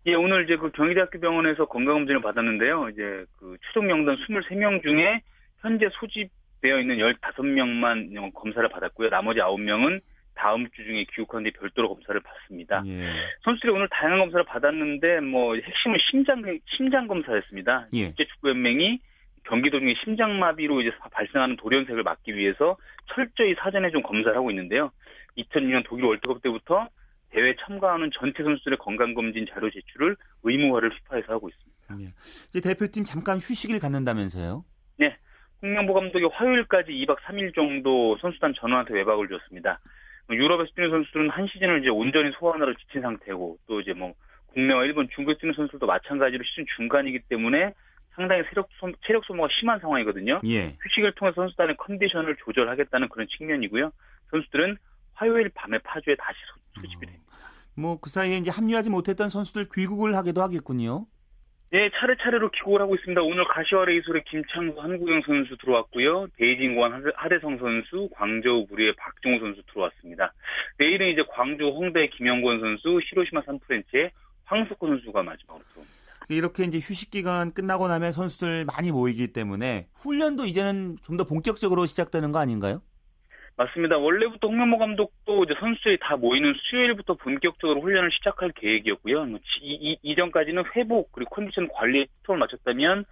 예, 0.07 0.13
오늘 0.13 0.43
이제 0.43 0.55
그 0.55 0.69
경희대학교 0.71 1.19
병원에서 1.19 1.65
건강검진을 1.65 2.21
받았는데요. 2.21 2.89
이제 2.89 3.25
그 3.39 3.57
최종 3.67 3.83
명단 3.85 4.15
23명 4.15 4.83
중에 4.83 5.21
현재 5.61 5.89
소집되어 5.99 6.79
있는 6.79 6.97
15명만 6.97 8.33
검사를 8.33 8.67
받았고요. 8.69 9.09
나머지 9.09 9.39
9명은 9.39 10.01
다음 10.35 10.69
주 10.71 10.83
중에 10.83 11.05
뒤 11.15 11.51
별도로 11.51 11.95
검사를 11.95 12.19
받습니다. 12.21 12.83
예. 12.85 13.09
선수들이 13.43 13.71
오늘 13.71 13.87
다양한 13.89 14.19
검사를 14.19 14.43
받았는데 14.45 15.21
뭐 15.21 15.55
핵심은 15.55 15.97
심장 16.11 16.43
심장 16.77 17.07
검사였습니다. 17.07 17.87
예. 17.93 18.07
국제 18.07 18.25
축구 18.25 18.49
연맹이 18.49 18.99
경기 19.45 19.69
도중에 19.69 19.93
심장마비로 20.03 20.81
이제 20.81 20.91
발생하는 21.11 21.55
돌연색을 21.57 22.03
막기 22.03 22.35
위해서 22.35 22.77
철저히 23.13 23.55
사전에 23.55 23.91
좀 23.91 24.01
검사를 24.01 24.35
하고 24.35 24.49
있는데요. 24.51 24.91
2002년 25.37 25.83
독일 25.85 26.05
월드컵 26.05 26.41
때부터 26.41 26.87
대회 27.29 27.55
참가하는 27.59 28.09
전체 28.17 28.43
선수들의 28.43 28.77
건강검진 28.79 29.45
자료 29.51 29.69
제출을 29.69 30.15
의무화를 30.43 30.89
피파에서 30.89 31.33
하고 31.33 31.49
있습니다. 31.49 31.95
네. 31.95 32.13
이제 32.49 32.61
대표팀 32.61 33.03
잠깐 33.03 33.37
휴식을 33.37 33.79
갖는다면서요? 33.79 34.63
네. 34.97 35.15
홍명보 35.61 35.93
감독이 35.93 36.25
화요일까지 36.25 36.91
2박 36.91 37.17
3일 37.21 37.53
정도 37.53 38.17
선수단 38.21 38.53
전원한테 38.55 38.93
외박을 38.93 39.27
줬습니다. 39.27 39.79
유럽에서 40.29 40.71
뛰는 40.75 40.89
선수들은 40.89 41.29
한 41.29 41.47
시즌을 41.47 41.81
이제 41.81 41.89
온전히 41.89 42.31
소환하러 42.39 42.73
지친 42.77 43.01
상태고 43.01 43.57
또 43.67 43.81
이제 43.81 43.93
뭐 43.93 44.13
국내와 44.47 44.85
일본, 44.85 45.07
중국에 45.13 45.37
뛰는 45.37 45.53
선수들도 45.53 45.85
마찬가지로 45.85 46.43
시즌 46.43 46.65
중간이기 46.77 47.19
때문에 47.29 47.73
상당히 48.15 48.43
체력, 48.49 48.69
소, 48.79 48.91
체력 49.05 49.25
소모가 49.25 49.49
심한 49.59 49.79
상황이거든요. 49.79 50.39
예. 50.45 50.75
휴식을 50.81 51.13
통해서 51.15 51.41
선수단의 51.41 51.77
컨디션을 51.77 52.37
조절하겠다는 52.37 53.09
그런 53.09 53.27
측면이고요. 53.37 53.91
선수들은 54.31 54.77
화요일 55.13 55.49
밤에 55.53 55.77
파주에 55.79 56.15
다시 56.15 56.37
소 56.75 56.81
집이 56.81 57.05
됩니다. 57.05 57.25
뭐그 57.75 58.09
사이에 58.09 58.37
이제 58.37 58.49
합류하지 58.51 58.89
못했던 58.89 59.29
선수들 59.29 59.65
귀국을 59.73 60.15
하기도 60.15 60.41
하겠군요. 60.41 61.05
네, 61.71 61.89
차례차례로 61.93 62.51
귀국을 62.51 62.79
하고 62.79 62.95
있습니다. 62.95 63.21
오늘 63.21 63.43
가시화 63.45 63.83
레이솔의 63.83 64.23
김창수 64.29 64.79
한국영 64.79 65.23
선수 65.25 65.57
들어왔고요. 65.57 66.27
베이징관 66.37 67.11
하대성 67.15 67.57
선수, 67.57 68.07
광저우 68.13 68.67
부리의 68.67 68.93
박종호 68.95 69.39
선수 69.39 69.61
들어왔습니다. 69.67 70.31
내일은 70.77 71.09
이제 71.09 71.23
광주 71.29 71.65
홍대 71.65 72.07
김영권 72.07 72.61
선수, 72.61 73.01
히로시마 73.03 73.41
산프렌체의 73.41 74.11
황석호 74.45 74.87
선수가 74.87 75.23
마지막으로 75.23 75.65
들어옵니다. 75.71 75.94
이렇게 76.29 76.63
이제 76.63 76.77
휴식 76.77 77.11
기간 77.11 77.53
끝나고 77.53 77.87
나면 77.87 78.11
선수들 78.11 78.65
많이 78.65 78.91
모이기 78.91 79.31
때문에 79.33 79.87
훈련도 79.95 80.45
이제는 80.45 80.97
좀 81.03 81.15
더 81.17 81.23
본격적으로 81.25 81.85
시작되는 81.85 82.31
거 82.33 82.39
아닌가요? 82.39 82.81
맞습니다. 83.57 83.97
원래부터 83.97 84.47
홍명보 84.47 84.77
감독도 84.77 85.45
이제 85.45 85.53
선수들이 85.57 85.99
다 86.01 86.17
모이는 86.17 86.53
수요일부터 86.57 87.13
본격적으로 87.13 87.81
훈련을 87.81 88.11
시작할 88.11 88.51
계획이었고요. 88.51 89.23
뭐 89.25 89.39
이, 89.61 89.73
이, 89.73 89.97
이 90.01 90.15
전까지는 90.15 90.63
회복 90.75 91.13
그리고 91.13 91.29
컨디션 91.33 91.69
관리에 91.69 92.05
초점을 92.23 92.39
맞췄다면 92.39 93.05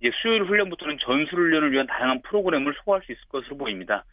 이제 0.00 0.12
수요일 0.22 0.44
훈련부터는 0.44 0.98
전술 1.04 1.40
훈련을 1.40 1.72
위한 1.72 1.88
다양한 1.88 2.22
프로그램을 2.22 2.76
소화할 2.84 3.04
수 3.04 3.10
있을 3.10 3.20
것으로 3.28 3.56
보입니다. 3.56 4.04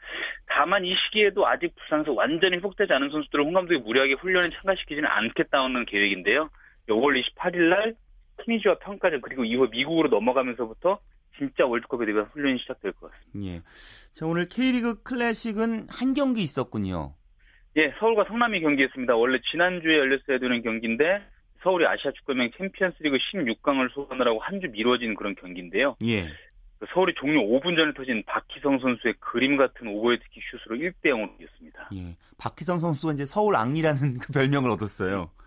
다만 0.48 0.84
이 0.86 0.96
시기에도 1.06 1.46
아직 1.48 1.76
부상에서 1.76 2.14
완전히 2.14 2.58
회복되지 2.58 2.92
않은 2.92 3.12
선수들을 3.12 3.46
홍 3.46 3.54
감독이 3.54 3.80
무리하게 3.84 4.14
훈련에 4.14 4.50
참가시키지는 4.50 5.08
않겠다는 5.08 5.86
계획인데요. 5.86 6.50
5월 6.90 7.22
28일 7.22 7.70
날 7.70 7.94
티니지와 8.44 8.80
평가전 8.80 9.22
그리고 9.22 9.44
이후 9.46 9.68
미국으로 9.70 10.10
넘어가면서부터 10.10 11.00
진짜 11.38 11.66
월드컵에 11.66 12.06
대한 12.06 12.24
훈련이 12.32 12.60
시작될 12.60 12.94
것 12.94 13.12
같습니다. 13.12 13.52
예. 13.52 13.62
자, 14.14 14.26
오늘 14.26 14.48
K리그 14.48 15.04
클래식은 15.04 15.88
한 15.90 16.14
경기 16.14 16.42
있었군요. 16.44 17.14
예, 17.78 17.94
서울과 18.00 18.26
성남이 18.30 18.62
경기했습니다. 18.62 19.16
원래 19.16 19.38
지난주에 19.52 19.98
열렸어야 19.98 20.40
되는 20.40 20.62
경기인데 20.62 21.22
서울이 21.62 21.86
아시아 21.86 22.12
축구연맹 22.12 22.52
챔피언스리그 22.58 23.18
16강을 23.18 23.92
소환하라고 23.94 24.40
한 24.40 24.62
주 24.62 24.68
미뤄진 24.70 25.14
그런 25.16 25.36
경기인데요. 25.36 25.96
예. 26.06 26.28
그 26.80 26.86
서울이 26.94 27.14
종료 27.16 27.42
5분 27.42 27.76
전에 27.76 27.94
터진 27.94 28.24
박희성 28.28 28.80
선수의 28.80 29.16
그림 29.20 29.58
같은 29.58 29.88
오버헤드킥 29.88 30.44
슛으로 30.64 30.78
1대 30.78 31.06
0으로 31.06 31.30
이겼습니다. 31.42 31.90
예. 31.96 32.16
박희성 32.38 32.80
선수가 32.80 33.14
이제 33.14 33.26
서울 33.26 33.56
앙리라는 33.58 34.20
그 34.20 34.32
별명을 34.32 34.70
얻었어요. 34.70 35.32
예, 35.32 35.45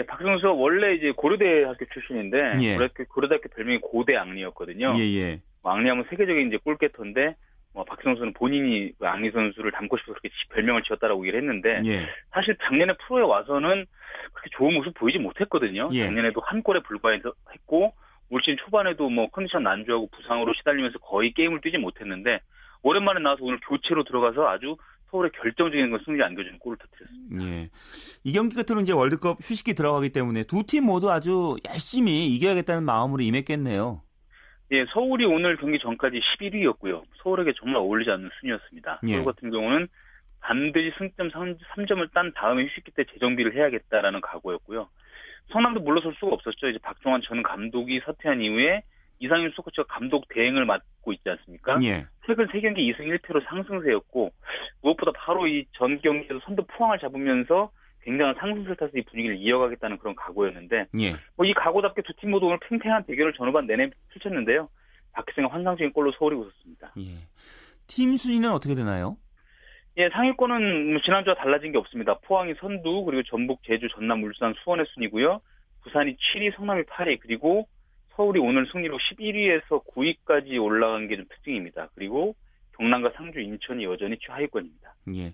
박희성 0.00 0.32
선수가 0.32 0.52
원래 0.52 0.94
이제 0.94 1.12
고려대 1.14 1.64
학교 1.64 1.84
출신인데 1.84 2.56
예. 2.62 2.74
고려대, 2.74 3.04
고려대학교 3.04 3.48
별명이 3.50 3.78
고대 3.78 4.16
앙리였거든요. 4.16 4.94
예, 4.96 5.00
예. 5.00 5.40
뭐 5.62 5.72
앙리하면 5.72 6.06
세계적인 6.08 6.48
이제 6.48 6.56
골게터인데 6.64 7.36
뭐 7.74 7.84
박희성 7.84 8.14
선수는 8.14 8.32
본인이 8.32 8.92
그 8.98 9.06
앙리 9.06 9.30
선수를 9.30 9.70
닮고 9.72 9.98
싶어서 9.98 10.18
그렇게 10.18 10.34
별명을 10.50 10.82
지었다라고 10.82 11.22
얘기를 11.26 11.40
했는데 11.40 11.82
예. 11.84 12.08
사실 12.30 12.56
작년에 12.62 12.94
프로에 13.06 13.22
와서는 13.22 13.86
그렇게 14.32 14.50
좋은 14.52 14.74
모습 14.74 14.94
보이지 14.94 15.18
못했거든요. 15.18 15.90
예. 15.92 16.04
작년에도 16.04 16.40
한 16.40 16.62
골에 16.62 16.80
불과했고 16.80 17.92
올 18.30 18.40
시즌 18.42 18.56
초반에도 18.64 19.10
뭐 19.10 19.28
컨디션 19.28 19.62
난조하고 19.62 20.08
부상으로 20.08 20.54
시달리면서 20.54 20.98
거의 21.00 21.32
게임을 21.32 21.60
뛰지 21.60 21.76
못했는데 21.76 22.40
오랜만에 22.82 23.20
나와서 23.20 23.44
오늘 23.44 23.58
교체로 23.60 24.04
들어가서 24.04 24.48
아주 24.48 24.76
서울의 25.12 25.30
결정적인 25.40 25.90
건 25.90 26.00
승리 26.04 26.22
안겨주는 26.22 26.58
골을 26.58 26.78
터뜨렸습니다. 26.78 27.44
예. 27.44 27.68
이 28.24 28.32
경기 28.32 28.56
같은 28.56 28.74
경우는 28.74 28.84
이제 28.84 28.92
월드컵 28.94 29.38
휴식기 29.40 29.74
들어가기 29.74 30.10
때문에 30.10 30.44
두 30.44 30.62
팀 30.64 30.84
모두 30.86 31.10
아주 31.10 31.56
열심히 31.68 32.26
이겨야겠다는 32.34 32.82
마음으로 32.84 33.22
임했겠네요. 33.22 34.00
예, 34.72 34.86
서울이 34.94 35.26
오늘 35.26 35.58
경기 35.58 35.78
전까지 35.78 36.18
11위였고요. 36.40 37.02
서울에게 37.22 37.52
정말 37.60 37.76
어울리지 37.82 38.10
않는 38.10 38.30
순위였습니다. 38.40 39.00
예. 39.06 39.12
서울 39.12 39.26
같은 39.26 39.50
경우는 39.50 39.86
반드시 40.40 40.90
승점 40.96 41.30
3, 41.30 41.86
점을딴 41.86 42.32
다음에 42.34 42.64
휴식기 42.64 42.92
때 42.92 43.04
재정비를 43.12 43.54
해야겠다라는 43.54 44.22
각오였고요. 44.22 44.88
성남도 45.52 45.80
물러설 45.80 46.14
수가 46.18 46.32
없었죠. 46.32 46.68
이제 46.68 46.78
박종환 46.82 47.20
전 47.22 47.42
감독이 47.42 48.00
사퇴한 48.06 48.40
이후에 48.40 48.82
이상윤 49.18 49.52
수코치가 49.54 49.84
감독 49.88 50.26
대행을 50.28 50.64
맡고 50.64 51.12
있지 51.12 51.28
않습니까? 51.28 51.76
예. 51.82 52.06
최근 52.26 52.46
3경기 52.48 52.78
2승 52.94 53.00
1패로 53.18 53.44
상승세였고 53.46 54.30
무엇보다 54.82 55.12
바로 55.16 55.46
이 55.46 55.66
전 55.76 56.00
경기에서 56.00 56.38
선두 56.44 56.64
포항을 56.66 56.98
잡으면서 56.98 57.70
굉장한 58.02 58.34
상승세를 58.38 58.76
타서 58.76 58.92
이 58.96 59.02
분위기를 59.02 59.36
이어가겠다는 59.38 59.98
그런 59.98 60.14
각오였는데 60.16 60.86
예. 61.00 61.14
뭐이 61.36 61.52
각오답게 61.54 62.02
두 62.02 62.12
팀 62.20 62.30
모두 62.30 62.46
오늘 62.46 62.58
팽팽한 62.68 63.04
대결을 63.04 63.32
전후반 63.34 63.66
내내 63.66 63.90
펼쳤는데요. 64.12 64.68
박희승의 65.12 65.48
환상적인 65.48 65.92
골로 65.92 66.12
서울이 66.18 66.36
웃었습니다. 66.36 66.92
예. 66.98 67.02
팀 67.86 68.16
순위는 68.16 68.50
어떻게 68.50 68.74
되나요? 68.74 69.16
예, 69.98 70.08
상위권은 70.08 70.92
뭐 70.92 71.00
지난주와 71.04 71.36
달라진 71.36 71.70
게 71.72 71.78
없습니다. 71.78 72.18
포항이 72.24 72.54
선두, 72.60 73.04
그리고 73.04 73.22
전북, 73.24 73.62
제주, 73.64 73.88
전남, 73.94 74.22
울산, 74.24 74.54
수원의 74.64 74.86
순이고요. 74.94 75.40
부산이 75.82 76.16
7위, 76.16 76.56
성남이 76.56 76.82
8위, 76.84 77.18
그리고 77.20 77.68
서울이 78.16 78.40
오늘 78.40 78.66
승리로 78.72 78.98
11위에서 78.98 79.82
9위까지 79.86 80.62
올라간 80.62 81.08
게 81.08 81.16
좀 81.16 81.24
특징입니다. 81.28 81.88
그리고 81.94 82.34
경남과 82.76 83.12
상주, 83.16 83.40
인천이 83.40 83.84
여전히 83.84 84.16
최하위권입니다. 84.20 84.94
예. 85.14 85.32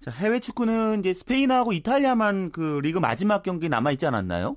자, 0.00 0.10
해외 0.10 0.38
축구는 0.40 1.00
이제 1.00 1.12
스페인하고 1.12 1.72
이탈리아만 1.72 2.50
그 2.52 2.80
리그 2.82 2.98
마지막 2.98 3.42
경기 3.42 3.68
남아 3.68 3.92
있지 3.92 4.06
않았나요? 4.06 4.56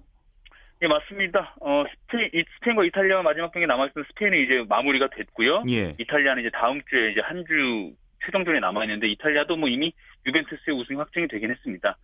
예, 0.84 0.88
맞습니다. 0.88 1.56
어, 1.62 1.84
스페인, 2.08 2.30
스페인과 2.58 2.86
이탈리아 2.86 3.22
마지막 3.22 3.52
경기 3.52 3.68
남아있던 3.68 4.04
스페인은 4.10 4.38
이제 4.40 4.66
마무리가 4.68 5.10
됐고요. 5.16 5.64
예. 5.70 5.94
이탈리아는 6.00 6.42
이제 6.42 6.50
다음 6.54 6.82
주에 6.90 7.12
이제 7.12 7.22
한 7.22 7.44
주 7.46 7.92
최종전에 8.24 8.60
남아있는데 8.60 9.08
이탈리아도 9.10 9.56
뭐 9.58 9.68
이미 9.68 9.92
유벤투스의 10.26 10.78
우승이 10.78 10.98
확정이 10.98 11.28
되긴 11.28 11.52
했습니다. 11.52 11.98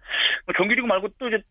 뭐 0.45 0.53
정규리그 0.55 0.85
말고 0.85 1.09
또 1.19 1.27
이제, 1.27 1.41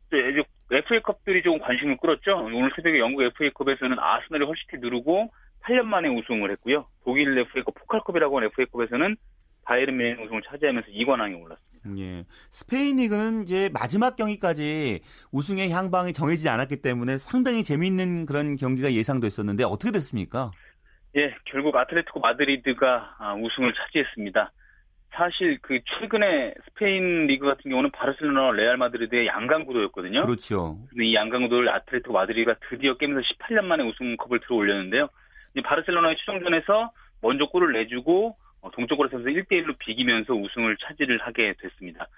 FA컵들이 0.71 1.43
좀 1.43 1.59
관심을 1.59 1.97
끌었죠. 1.99 2.37
오늘 2.37 2.71
새벽에 2.75 2.99
영국 2.99 3.23
FA컵에서는 3.23 3.99
아스널이 3.99 4.45
헐시티 4.45 4.79
누르고 4.79 5.31
8년 5.65 5.83
만에 5.83 6.09
우승을 6.09 6.51
했고요. 6.53 6.87
독일 7.05 7.39
FA컵 7.39 7.75
포칼컵이라고 7.75 8.37
하는 8.37 8.49
FA컵에서는 8.49 9.17
바이에른 9.65 9.97
뮌헨 9.97 10.25
우승을 10.25 10.43
차지하면서 10.43 10.89
2관왕에 10.91 11.43
올랐습니다. 11.43 11.67
예. 11.99 12.25
스페인 12.51 12.97
리그는 12.97 13.43
이제 13.43 13.71
마지막 13.73 14.17
경기까지 14.17 15.01
우승의 15.33 15.71
향방이 15.71 16.13
정해지지 16.13 16.49
않았기 16.49 16.83
때문에 16.83 17.19
상당히 17.19 17.63
재미있는 17.63 18.27
그런 18.27 18.57
경기가 18.57 18.93
예상됐었는데 18.93 19.65
어떻게 19.65 19.93
됐습니까? 19.93 20.51
예, 21.17 21.35
결국 21.47 21.77
아틀레티코 21.77 22.21
마드리드가 22.21 23.17
아, 23.19 23.35
우승을 23.35 23.73
차지했습니다. 23.75 24.53
사실 25.17 25.59
그 25.63 25.81
최근에 25.99 26.55
스페인 26.67 27.27
리그 27.27 27.47
같은 27.47 27.71
경우는 27.71 27.91
바르셀로나 27.91 28.53
레알 28.53 28.77
마드리드의 28.77 29.27
양강 29.27 29.65
구도였거든요. 29.65 30.23
그렇죠. 30.23 30.79
근데 30.91 31.07
이 31.07 31.15
양강 31.15 31.43
구도를 31.45 31.71
아틀레티코 31.71 32.13
마드리드가 32.13 32.59
드디어 32.69 32.97
깨면서 32.97 33.21
18년 33.21 33.65
만에 33.65 33.83
우승컵을 33.83 34.41
들어 34.41 34.57
올렸는데요. 34.57 35.09
바르셀로나의 35.65 36.17
최종전에서 36.19 36.93
먼저 37.23 37.47
골을 37.47 37.73
내주고 37.73 38.37
어, 38.61 38.71
동점골 38.73 39.09
넣어서 39.09 39.25
1대1로 39.25 39.79
비기면서 39.79 40.35
우승을 40.35 40.77
차지를 40.83 41.19
하게 41.19 41.55
됐습니다. 41.61 42.09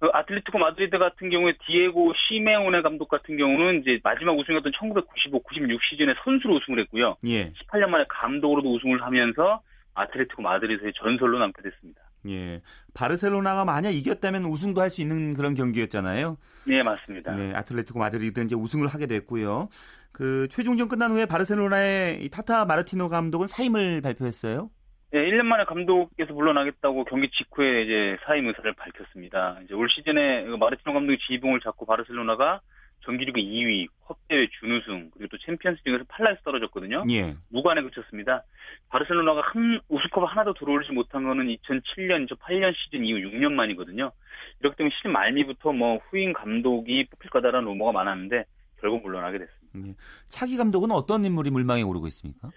그 0.00 0.10
아틀레티코 0.12 0.58
마드리드 0.58 0.98
같은 0.98 1.30
경우에 1.30 1.54
디에고 1.66 2.12
시메오네 2.14 2.82
감독 2.82 3.08
같은 3.08 3.36
경우는 3.36 3.80
이제 3.80 3.98
마지막 4.02 4.36
우승이었던 4.38 4.72
1995, 4.78 5.42
96 5.42 5.80
시즌에 5.90 6.14
선수로 6.22 6.56
우승을 6.56 6.80
했고요. 6.80 7.16
예. 7.26 7.52
18년 7.52 7.88
만에 7.88 8.04
감독으로도 8.08 8.74
우승을 8.74 9.02
하면서 9.02 9.62
아틀레티코 9.94 10.42
마드리드의 10.42 10.92
전설로 10.96 11.38
남게 11.38 11.62
됐습니다. 11.62 12.02
예. 12.28 12.62
바르셀로나가 12.94 13.64
만약 13.64 13.90
이겼다면 13.90 14.44
우승도 14.44 14.80
할 14.80 14.90
수 14.90 15.00
있는 15.00 15.34
그런 15.34 15.54
경기였잖아요. 15.54 16.36
네, 16.66 16.82
맞습니다. 16.82 17.34
네, 17.34 17.54
아틀레티코 17.54 17.98
마드리드 17.98 18.40
이제 18.40 18.54
우승을 18.54 18.86
하게 18.88 19.06
됐고요. 19.06 19.68
그 20.12 20.46
최종전 20.48 20.88
끝난 20.88 21.10
후에 21.10 21.24
바르셀로나의 21.26 22.28
타타 22.28 22.66
마르티노 22.66 23.08
감독은 23.08 23.48
사임을 23.48 24.02
발표했어요. 24.02 24.68
네, 25.12 25.18
1년 25.18 25.42
만에 25.42 25.64
감독께서 25.64 26.32
물러나겠다고 26.32 27.04
경기 27.04 27.30
직후에 27.30 27.82
이제 27.82 28.16
사임 28.26 28.46
의사를 28.48 28.72
밝혔습니다. 28.74 29.58
이제 29.64 29.74
올 29.74 29.88
시즌에 29.90 30.44
그 30.44 30.56
마르티노 30.56 30.92
감독이 30.92 31.18
지휘봉을 31.26 31.60
잡고 31.60 31.86
바르셀로나가 31.86 32.60
정규리그 33.04 33.40
2위, 33.40 33.88
컵대회 34.06 34.48
준우승, 34.60 35.10
그리고 35.12 35.28
또 35.28 35.38
챔피언스리그에서 35.44 36.04
팔라에서 36.08 36.40
떨어졌거든요. 36.42 37.04
예. 37.10 37.34
무관에 37.48 37.82
그쳤습니다. 37.82 38.44
바르셀로나가 38.88 39.42
한 39.44 39.80
우승컵 39.88 40.24
하나도 40.24 40.54
들어올지 40.54 40.92
못한 40.92 41.24
거는 41.24 41.46
2007년, 41.46 42.28
2008년 42.28 42.72
시즌 42.76 43.04
이후 43.04 43.18
6년 43.18 43.52
만이거든요. 43.52 44.12
이렇기 44.60 44.76
때문에 44.76 44.94
시즌 44.96 45.12
말미부터 45.12 45.72
뭐 45.72 45.98
후임 46.08 46.32
감독이 46.32 47.06
뽑힐 47.10 47.30
거다라는 47.30 47.66
루머가 47.66 47.92
많았는데 47.92 48.44
결국 48.80 49.02
물러나게 49.02 49.38
됐습니다. 49.38 49.88
예. 49.88 49.94
차기 50.26 50.56
감독은 50.56 50.90
어떤 50.90 51.24
인물이 51.24 51.50
물망에 51.50 51.82
오르고 51.82 52.06
있습니까? 52.08 52.50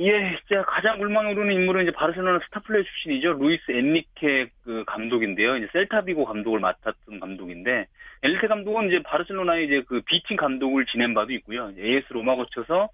예, 0.00 0.38
진짜 0.46 0.62
가장 0.64 0.98
물망에 0.98 1.32
오르는 1.32 1.52
인물은 1.54 1.82
이제 1.82 1.92
바르셀로나 1.92 2.38
스타플레이어 2.46 2.84
출신이죠. 2.84 3.32
루이스 3.32 3.72
엔리케 3.72 4.50
그 4.62 4.84
감독인데요. 4.86 5.56
이제 5.56 5.68
셀타비고 5.72 6.24
감독을 6.24 6.60
맡았던 6.60 7.18
감독인데 7.18 7.86
엔리케 8.22 8.46
감독은 8.48 8.88
이제 8.88 9.02
바르셀로나의 9.02 9.66
이제 9.66 9.82
그 9.86 10.00
B팀 10.02 10.36
감독을 10.36 10.86
지낸 10.86 11.14
바도 11.14 11.32
있고요. 11.32 11.72
AS 11.78 12.12
로마 12.12 12.36
거쳐서 12.36 12.88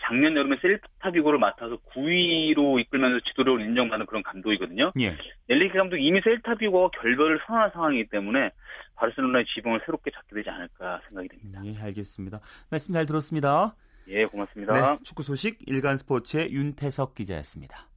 작년 0.00 0.36
여름에 0.36 0.56
셀타 0.62 1.10
비고를 1.12 1.38
맡아서 1.38 1.76
9위로 1.92 2.80
이끌면서 2.80 3.20
지도력을 3.28 3.60
인정받는 3.60 4.06
그런 4.06 4.22
감독이거든요. 4.22 4.92
예. 5.00 5.16
엔리케 5.48 5.76
감독 5.76 5.96
이미 5.96 6.20
셀타 6.20 6.54
비고와 6.54 6.90
결별을 6.90 7.40
선언한 7.46 7.70
상황이기 7.72 8.10
때문에 8.10 8.50
바르셀로나의 8.94 9.46
지붕을 9.54 9.80
새롭게 9.84 10.10
잡게 10.12 10.36
되지 10.36 10.50
않을까 10.50 11.00
생각이 11.08 11.28
됩니다. 11.28 11.60
예, 11.64 11.76
알겠습니다. 11.86 12.40
말씀 12.70 12.94
잘 12.94 13.06
들었습니다. 13.06 13.74
예, 14.08 14.24
고맙습니다. 14.24 14.72
네, 14.72 14.98
축구 15.02 15.22
소식 15.22 15.58
일간 15.66 15.96
스포츠의 15.96 16.52
윤태석 16.52 17.14
기자였습니다. 17.14 17.87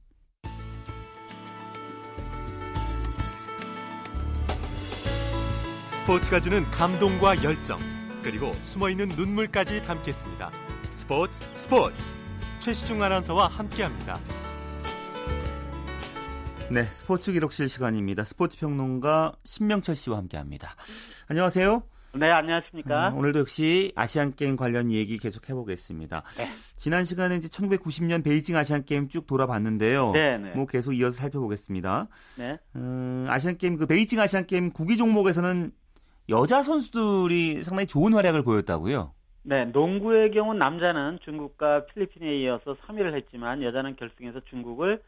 스포츠가 6.02 6.40
주는 6.40 6.64
감동과 6.64 7.44
열정, 7.44 7.78
그리고 8.24 8.52
숨어있는 8.54 9.10
눈물까지 9.10 9.82
담겠습니다. 9.82 10.50
스포츠 10.90 11.40
스포츠 11.52 12.12
최시중 12.58 13.00
아나운서와 13.00 13.46
함께합니다. 13.46 14.18
네, 16.72 16.82
스포츠 16.86 17.30
기록실 17.30 17.68
시간입니다. 17.68 18.24
스포츠 18.24 18.58
평론가 18.58 19.36
신명철 19.44 19.94
씨와 19.94 20.16
함께합니다. 20.18 20.74
안녕하세요. 21.28 21.84
네, 22.14 22.30
안녕하십니까. 22.30 23.10
음, 23.10 23.18
오늘도 23.18 23.38
역시 23.38 23.92
아시안 23.94 24.34
게임 24.34 24.56
관련 24.56 24.90
얘기 24.90 25.18
계속 25.18 25.48
해보겠습니다. 25.48 26.24
네. 26.36 26.44
지난 26.76 27.04
시간에 27.04 27.36
이제 27.36 27.46
1990년 27.46 28.24
베이징 28.24 28.56
아시안 28.56 28.84
게임 28.84 29.08
쭉 29.08 29.26
돌아봤는데요. 29.26 30.10
네, 30.10 30.36
네. 30.36 30.50
뭐 30.56 30.66
계속 30.66 30.94
이어서 30.94 31.16
살펴보겠습니다. 31.16 32.08
네. 32.38 32.58
음, 32.74 33.26
아시안 33.28 33.56
게임 33.56 33.76
그 33.76 33.86
베이징 33.86 34.18
아시안 34.18 34.46
게임 34.46 34.72
구기 34.72 34.96
종목에서는 34.96 35.72
여자 36.28 36.62
선수들이 36.62 37.62
상당히 37.62 37.86
좋은 37.86 38.14
활약을 38.14 38.42
보였다고요. 38.42 39.12
네, 39.44 39.64
농구의 39.66 40.30
경우 40.30 40.54
남자는 40.54 41.18
중국과 41.24 41.86
필리핀에 41.86 42.38
이어서 42.42 42.76
3위를 42.86 43.14
했지만 43.14 43.62
여자는 43.62 43.96
결승에서 43.96 44.40
중국을 44.48 45.02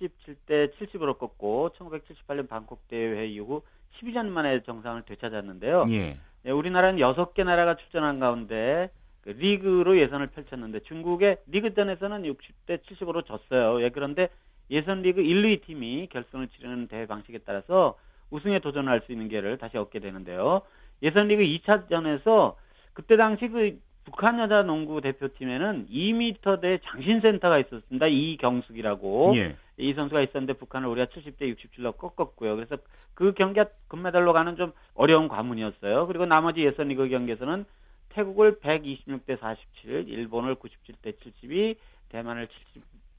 77대 0.00 0.72
70으로 0.78 1.18
꺾고 1.18 1.70
1978년 1.78 2.48
방콕 2.48 2.86
대회 2.88 3.26
이후 3.26 3.62
12년 3.98 4.26
만에 4.26 4.62
정상을 4.62 5.02
되찾았는데요. 5.02 5.86
예. 5.90 6.18
네, 6.42 6.50
우리나라는 6.50 6.98
6개 7.00 7.44
나라가 7.44 7.76
출전한 7.76 8.20
가운데 8.20 8.90
그 9.22 9.30
리그로 9.30 9.98
예선을 9.98 10.28
펼쳤는데 10.28 10.80
중국의 10.80 11.38
리그전에서는 11.46 12.22
60대 12.22 12.82
70으로 12.82 13.26
졌어요. 13.26 13.82
예, 13.82 13.88
그런데 13.88 14.28
예선 14.70 15.02
리그 15.02 15.20
1, 15.20 15.44
2 15.44 15.60
팀이 15.62 16.08
결승을 16.12 16.48
치르는 16.48 16.88
대회 16.88 17.06
방식에 17.06 17.38
따라서 17.38 17.96
우승에 18.30 18.58
도전할 18.60 19.02
수 19.02 19.12
있는 19.12 19.28
기회를 19.28 19.58
다시 19.58 19.76
얻게 19.78 20.00
되는데요. 20.00 20.62
예선 21.02 21.28
리그 21.28 21.42
2차전에서 21.42 22.54
그때 22.92 23.16
당시 23.16 23.48
그 23.48 23.78
북한 24.04 24.38
여자 24.38 24.62
농구 24.62 25.00
대표팀에는 25.00 25.88
2m대 25.88 26.80
장신센터가 26.82 27.58
있었습니다. 27.58 28.06
이경숙이라고. 28.06 29.32
예. 29.36 29.56
이 29.76 29.92
선수가 29.94 30.22
있었는데 30.22 30.54
북한을 30.54 30.88
우리가 30.88 31.06
70대 31.06 31.54
67로 31.54 31.96
꺾었고요. 31.96 32.56
그래서 32.56 32.76
그 33.14 33.32
경기가 33.32 33.66
금메달로 33.88 34.32
가는 34.32 34.56
좀 34.56 34.72
어려운 34.94 35.28
관문이었어요. 35.28 36.06
그리고 36.06 36.26
나머지 36.26 36.64
예선 36.64 36.88
리그 36.88 37.08
경기에서는 37.08 37.64
태국을 38.10 38.58
126대 38.60 39.38
47, 39.38 40.08
일본을 40.08 40.56
97대 40.56 41.18
72, 41.20 41.76
대만을 42.08 42.48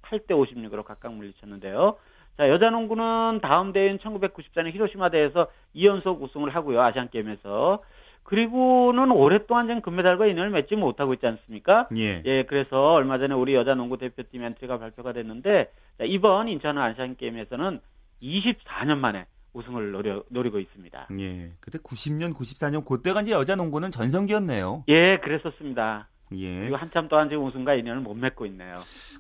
78대 0.04 0.32
56으로 0.32 0.84
각각 0.84 1.14
물리쳤는데요. 1.14 1.98
자, 2.40 2.48
여자 2.48 2.70
농구는 2.70 3.42
다음 3.42 3.74
대회인 3.74 3.98
1994년 3.98 4.74
히로시마 4.74 5.10
대회에서 5.10 5.48
2연속 5.76 6.22
우승을 6.22 6.56
하고요. 6.56 6.82
아시안 6.82 7.10
게임에서. 7.10 7.84
그리고는 8.24 9.12
오랫동안 9.12 9.68
좀 9.68 9.82
금메달과 9.82 10.26
인연을 10.26 10.50
맺지 10.52 10.78
못하고 10.78 11.14
있지 11.16 11.28
않습니까? 11.28 11.90
예. 11.98 12.24
예, 12.24 12.44
그래서 12.44 12.94
얼마 12.94 13.18
전에 13.18 13.34
우리 13.34 13.56
여자 13.56 13.76
농구 13.76 13.98
대표팀 13.98 14.42
엔트리가 14.42 14.80
발표가 14.80 15.12
됐는데 15.12 15.70
자, 15.98 16.06
이번 16.06 16.48
인천 16.48 16.78
아시안 16.78 17.18
게임에서는 17.18 17.82
24년 18.22 19.00
만에 19.00 19.26
우승을 19.52 19.92
노려, 19.92 20.24
노리고 20.30 20.60
있습니다. 20.60 21.08
예. 21.20 21.52
그때 21.60 21.78
90년, 21.80 22.34
94년 22.34 22.86
그때가 22.86 23.20
이제 23.22 23.34
여자 23.34 23.58
농구는 23.58 23.92
전성기였네요. 23.92 24.86
예, 24.88 25.18
그랬었습니다. 25.18 26.08
예. 26.36 26.60
그리고 26.60 26.78
한참 26.78 27.10
동안 27.10 27.28
지금 27.28 27.44
우승과 27.46 27.74
인연을 27.74 28.02
못 28.02 28.14
맺고 28.14 28.46
있네요. 28.46 28.76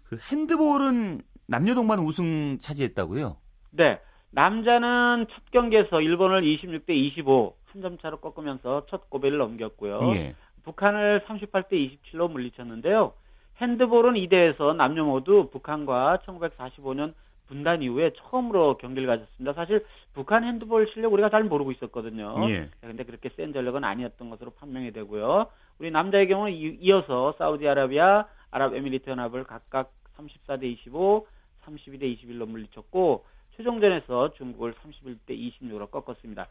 그 0.08 0.18
핸드볼은 0.32 1.22
남녀 1.50 1.74
동반 1.74 2.00
우승 2.00 2.58
차지했다고요? 2.60 3.36
네. 3.72 4.00
남자는 4.32 5.26
첫 5.32 5.52
경기에서 5.52 6.00
일본을 6.02 6.42
26대 6.44 6.90
25 6.92 7.58
한 7.72 7.82
점 7.84 7.98
차로 8.00 8.18
꺾으면서 8.18 8.86
첫 8.90 9.10
고배를 9.12 9.38
넘겼고요. 9.38 10.00
예. 10.16 10.36
북한을 10.64 11.24
38대 11.28 11.74
27로 11.74 12.30
물리쳤는데요. 12.32 13.14
핸드볼은 13.62 14.16
이 14.16 14.28
대회에서 14.28 14.74
남녀 14.74 15.04
모두 15.04 15.50
북한과 15.52 16.20
1945년 16.26 17.14
분단 17.48 17.82
이후에 17.84 18.12
처음으로 18.18 18.78
경기를 18.78 19.08
가졌습니다. 19.08 19.54
사실 19.54 19.86
북한 20.14 20.44
핸드볼 20.44 20.90
실력 20.94 21.14
우리가 21.14 21.30
잘 21.30 21.44
모르고 21.44 21.72
있었거든요. 21.74 22.36
예. 22.50 22.70
근데 22.82 23.04
그렇게 23.04 23.30
센 23.36 23.54
전력은 23.54 23.84
아니었던 23.84 24.30
것으로 24.32 24.50
판명이 24.52 24.92
되고요. 24.92 25.48
우리 25.80 25.92
남자의 25.92 26.28
경우는 26.28 26.54
이어서 26.82 27.36
사우디아라비아, 27.38 28.26
아랍에미리트 28.52 29.10
연합을 29.12 29.44
각각 29.44 29.92
34대 30.18 30.64
25, 30.64 31.28
32대 31.66 32.04
21로 32.04 32.48
물리쳤고 32.48 33.26
최종전에서 33.56 34.34
중국을 34.34 34.74
31대 34.74 35.30
26으로 35.30 35.90
꺾었습니다. 35.92 36.48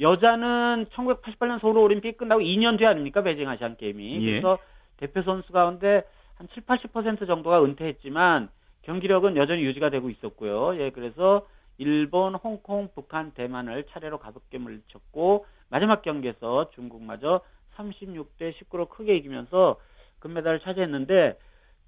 여자는 0.00 0.86
1988년 0.92 1.60
서울 1.60 1.78
올림픽 1.78 2.16
끝나고 2.16 2.40
2년 2.40 2.78
뒤 2.78 2.86
아닙니까? 2.86 3.22
베징 3.22 3.48
아시안 3.48 3.76
게임이. 3.76 4.26
예. 4.26 4.30
그래서 4.30 4.58
대표 4.96 5.22
선수 5.22 5.52
가운데 5.52 6.02
한 6.36 6.48
7, 6.52 6.64
80% 6.64 7.26
정도가 7.26 7.62
은퇴했지만 7.64 8.48
경기력은 8.82 9.36
여전히 9.36 9.62
유지가 9.62 9.90
되고 9.90 10.10
있었고요. 10.10 10.76
예, 10.80 10.90
그래서 10.90 11.46
일본, 11.78 12.34
홍콩, 12.34 12.88
북한, 12.94 13.32
대만을 13.32 13.84
차례로 13.90 14.18
가볍게 14.18 14.58
물리쳤고 14.58 15.46
마지막 15.70 16.02
경기에서 16.02 16.70
중국마저 16.74 17.40
36대 17.76 18.54
19로 18.54 18.88
크게 18.88 19.16
이기면서 19.16 19.76
금메달을 20.20 20.60
차지했는데 20.60 21.36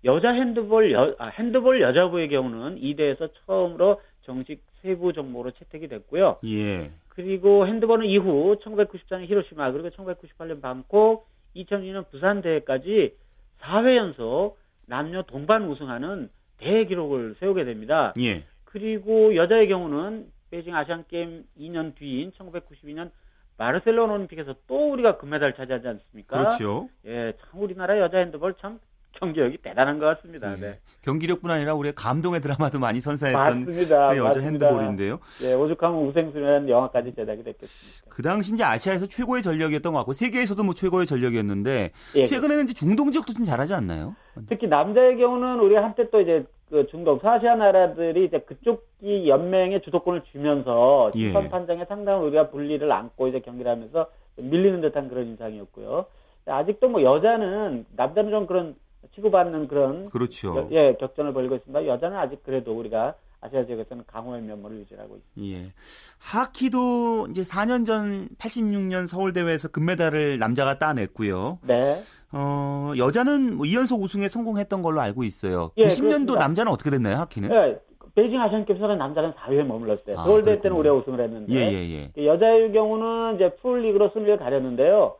여자 0.04 0.30
핸드볼 0.30 0.92
여, 0.92 1.14
아, 1.18 1.26
핸드볼 1.28 1.80
여자부의 1.80 2.28
경우는 2.28 2.78
이 2.78 2.94
대회에서 2.94 3.28
처음으로 3.46 4.00
정식 4.22 4.62
세부 4.82 5.12
종목으로 5.12 5.52
채택이 5.52 5.88
됐고요. 5.88 6.38
예. 6.44 6.90
그리고 7.08 7.66
핸드볼은 7.66 8.06
이후 8.06 8.56
1994년 8.62 9.26
히로시마 9.26 9.72
그리고 9.72 9.88
1998년 9.90 10.60
방콕, 10.60 11.26
2002년 11.56 12.08
부산 12.10 12.42
대회까지 12.42 13.14
4회 13.60 13.96
연속 13.96 14.58
남녀 14.86 15.22
동반 15.22 15.64
우승하는 15.68 16.28
대기록을 16.58 17.36
세우게 17.40 17.64
됩니다. 17.64 18.12
예. 18.20 18.44
그리고 18.64 19.34
여자의 19.34 19.68
경우는 19.68 20.26
베이징 20.50 20.74
아시안 20.74 21.04
게임 21.08 21.44
2년 21.58 21.94
뒤인 21.96 22.32
1992년 22.32 23.10
바르셀로나 23.56 24.12
올림픽에서 24.12 24.54
또 24.66 24.92
우리가 24.92 25.16
금메달 25.16 25.54
차지하지 25.54 25.88
않습니까? 25.88 26.38
그렇죠. 26.38 26.88
예, 27.06 27.32
참 27.40 27.62
우리나라 27.62 27.98
여자 27.98 28.18
핸드볼 28.18 28.54
참 28.60 28.78
경기력이 29.18 29.58
대단한 29.58 29.98
것 29.98 30.06
같습니다. 30.06 30.50
네. 30.52 30.60
네. 30.60 30.78
경기력뿐 31.02 31.50
아니라 31.50 31.74
우리의 31.74 31.94
감동의 31.94 32.40
드라마도 32.40 32.78
많이 32.78 33.00
선사했던 33.00 33.42
맞습니다. 33.42 34.08
그 34.08 34.16
여자 34.16 34.38
맞습니다. 34.38 34.40
핸드볼인데요. 34.40 35.18
예, 35.42 35.52
오죽하면 35.54 36.06
우생수라는 36.06 36.68
영화까지 36.68 37.14
제작이 37.14 37.44
됐겠습니까? 37.44 38.10
그 38.10 38.22
당시 38.22 38.52
이제 38.52 38.64
아시아에서 38.64 39.06
최고의 39.06 39.42
전력이었던 39.42 39.92
것 39.92 39.98
같고 39.98 40.12
세계에서도 40.12 40.62
뭐 40.64 40.74
최고의 40.74 41.06
전력이었는데 41.06 41.92
예, 42.16 42.24
최근에는 42.26 42.64
이제 42.64 42.74
중동 42.74 43.10
지역도 43.10 43.32
좀 43.32 43.44
잘하지 43.44 43.74
않나요? 43.74 44.16
특히 44.48 44.66
남자의 44.66 45.16
경우는 45.16 45.60
우리가 45.60 45.82
한때 45.82 46.10
또 46.10 46.20
이제 46.20 46.44
그 46.68 46.86
중동 46.90 47.20
서아시아 47.20 47.54
나라들이 47.54 48.24
이제 48.24 48.40
그쪽이 48.40 49.28
연맹의 49.28 49.82
주도권을 49.82 50.22
주면서 50.32 51.10
예. 51.14 51.26
심판 51.26 51.48
판정에 51.48 51.84
상당한 51.84 52.22
우리가 52.24 52.50
분리를 52.50 52.90
안고 52.90 53.28
이제 53.28 53.40
경기를 53.40 53.70
하면서 53.70 54.08
밀리는 54.36 54.80
듯한 54.80 55.08
그런 55.08 55.26
인상이었고요. 55.28 56.06
아직도 56.46 56.88
뭐 56.88 57.02
여자는 57.02 57.86
남자는 57.96 58.30
좀 58.30 58.46
그런 58.46 58.74
치고받는 59.14 59.68
그런 59.68 60.08
그렇죠. 60.10 60.68
예 60.72 60.94
격전을 60.98 61.32
벌이고 61.32 61.56
있습니다. 61.56 61.86
여자는 61.86 62.16
아직 62.16 62.42
그래도 62.44 62.76
우리가 62.78 63.14
아시아 63.40 63.64
지역에서는 63.64 64.04
강호의 64.06 64.42
면모를 64.42 64.78
유지하고 64.78 65.16
있습니다. 65.16 65.58
예. 65.58 65.72
하키도 66.18 67.28
이제 67.30 67.42
4년 67.42 67.86
전 67.86 68.28
86년 68.38 69.06
서울 69.06 69.32
대회에서 69.32 69.68
금메달을 69.68 70.38
남자가 70.38 70.78
따냈고요. 70.78 71.58
네. 71.62 72.00
어, 72.32 72.92
여자는 72.96 73.56
뭐 73.56 73.66
2연속 73.66 74.02
우승에 74.02 74.28
성공했던 74.28 74.82
걸로 74.82 75.00
알고 75.00 75.22
있어요. 75.22 75.70
예, 75.76 75.84
90년도 75.84 76.06
그렇습니다. 76.06 76.38
남자는 76.38 76.72
어떻게 76.72 76.90
됐나요, 76.90 77.16
하키는? 77.16 77.50
예. 77.50 77.78
베이징 78.14 78.40
아시안 78.40 78.64
게임에서는 78.64 78.96
남자는 78.96 79.32
4위에 79.34 79.62
머물렀어요. 79.64 80.18
아, 80.18 80.24
서울대 80.24 80.60
때는 80.62 80.76
우리가 80.78 80.94
우승을 80.94 81.20
했는데 81.20 81.52
예, 81.52 81.70
예, 81.70 81.90
예. 81.90 82.10
그 82.14 82.24
여자의 82.24 82.72
경우는 82.72 83.34
이제 83.34 83.54
풀리그로 83.56 84.10
승리를 84.14 84.38
가렸는데요. 84.38 85.16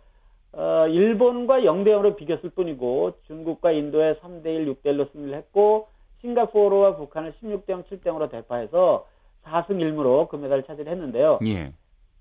어, 0.57 0.87
일본과 0.89 1.61
0대 1.61 1.89
0으로 1.89 2.17
비겼을 2.17 2.51
뿐이고 2.51 3.13
중국과 3.27 3.73
인도에 3.73 4.15
3대 4.15 4.47
1, 4.47 4.67
6대 4.75 4.85
1로 4.87 5.13
승리를 5.13 5.37
했고 5.37 5.89
싱가포르와 6.23 6.97
북한을 6.97 7.35
16대 7.43 7.69
0, 7.71 7.85
7대 7.85 8.05
0으로 8.05 8.31
대파해서 8.31 9.07
4승 9.45 9.73
1무로 9.73 10.29
금메달을 10.29 10.65
차지를 10.65 10.91
했는데요. 10.91 11.41
예. 11.47 11.73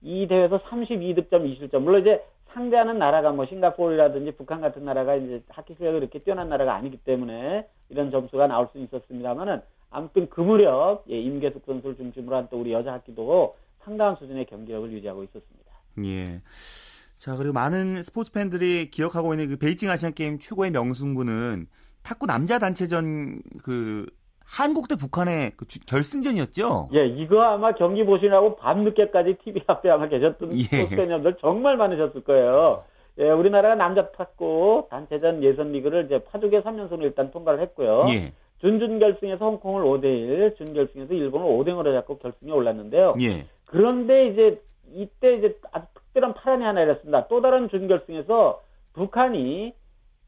이 0.01 0.27
대회에서 0.27 0.59
32득점, 0.59 1.31
20점. 1.31 1.79
물론 1.79 2.01
이제 2.01 2.23
상대하는 2.51 2.99
나라가 2.99 3.31
뭐 3.31 3.45
싱가포르라든지 3.45 4.31
북한 4.31 4.59
같은 4.61 4.83
나라가 4.85 5.15
이제 5.15 5.41
하키 5.49 5.75
실력이 5.75 5.99
그렇게 5.99 6.19
뛰어난 6.19 6.49
나라가 6.49 6.75
아니기 6.75 6.97
때문에 6.97 7.67
이런 7.89 8.11
점수가 8.11 8.47
나올 8.47 8.67
수 8.71 8.79
있었습니다만은 8.79 9.61
아무튼 9.91 10.29
그 10.29 10.41
무렵 10.41 11.05
예, 11.09 11.17
임계숙 11.19 11.63
선수를 11.65 11.95
중심으로 11.95 12.35
한 12.35 12.47
또 12.51 12.59
우리 12.59 12.73
여자 12.73 12.93
하키도 12.93 13.55
상당한 13.79 14.17
수준의 14.17 14.45
경기력을 14.45 14.91
유지하고 14.91 15.23
있었습니다. 15.23 15.71
예. 16.05 16.41
자, 17.17 17.35
그리고 17.35 17.53
많은 17.53 18.03
스포츠 18.03 18.31
팬들이 18.31 18.89
기억하고 18.91 19.33
있는 19.33 19.47
그 19.47 19.57
베이징 19.57 19.89
아시안 19.89 20.13
게임 20.13 20.39
최고의 20.39 20.71
명승부는 20.71 21.67
탁구 22.03 22.27
남자 22.27 22.59
단체전 22.59 23.41
그 23.63 24.05
한국 24.45 24.87
대 24.87 24.95
북한의 24.95 25.53
그 25.57 25.65
주, 25.67 25.79
결승전이었죠? 25.85 26.89
예, 26.93 27.07
이거 27.07 27.41
아마 27.41 27.73
경기 27.73 28.05
보시라고 28.05 28.57
밤늦게까지 28.57 29.37
TV 29.43 29.63
앞에 29.65 29.89
아마 29.89 30.07
계셨던 30.07 30.57
예. 30.57 30.63
스포츠 30.63 30.95
팬분들 30.95 31.37
정말 31.41 31.77
많으셨을 31.77 32.23
거예요. 32.23 32.83
예, 33.17 33.29
우리나라가 33.29 33.75
남자 33.75 34.11
탁구 34.11 34.87
단체전 34.91 35.43
예선 35.43 35.71
리그를 35.71 36.05
이제 36.05 36.23
파죽의 36.25 36.61
3연승으로 36.61 37.03
일단 37.03 37.31
통과를 37.31 37.61
했고요. 37.61 38.05
예. 38.09 38.33
준준결승에서 38.59 39.43
홍콩을 39.43 39.83
5대1, 39.83 40.57
준결승에서 40.57 41.13
일본을 41.13 41.47
5대0으로 41.47 41.93
잡고 41.93 42.19
결승에 42.19 42.51
올랐는데요. 42.51 43.13
예. 43.21 43.45
그런데 43.65 44.27
이제 44.27 44.61
이때 44.93 45.35
이제 45.35 45.57
아주 45.71 45.85
특별한 46.15 46.33
파란이 46.33 46.63
하나 46.63 46.81
일었습니다. 46.81 47.27
또 47.27 47.41
다른 47.41 47.69
준결승에서 47.69 48.61
북한이 48.93 49.73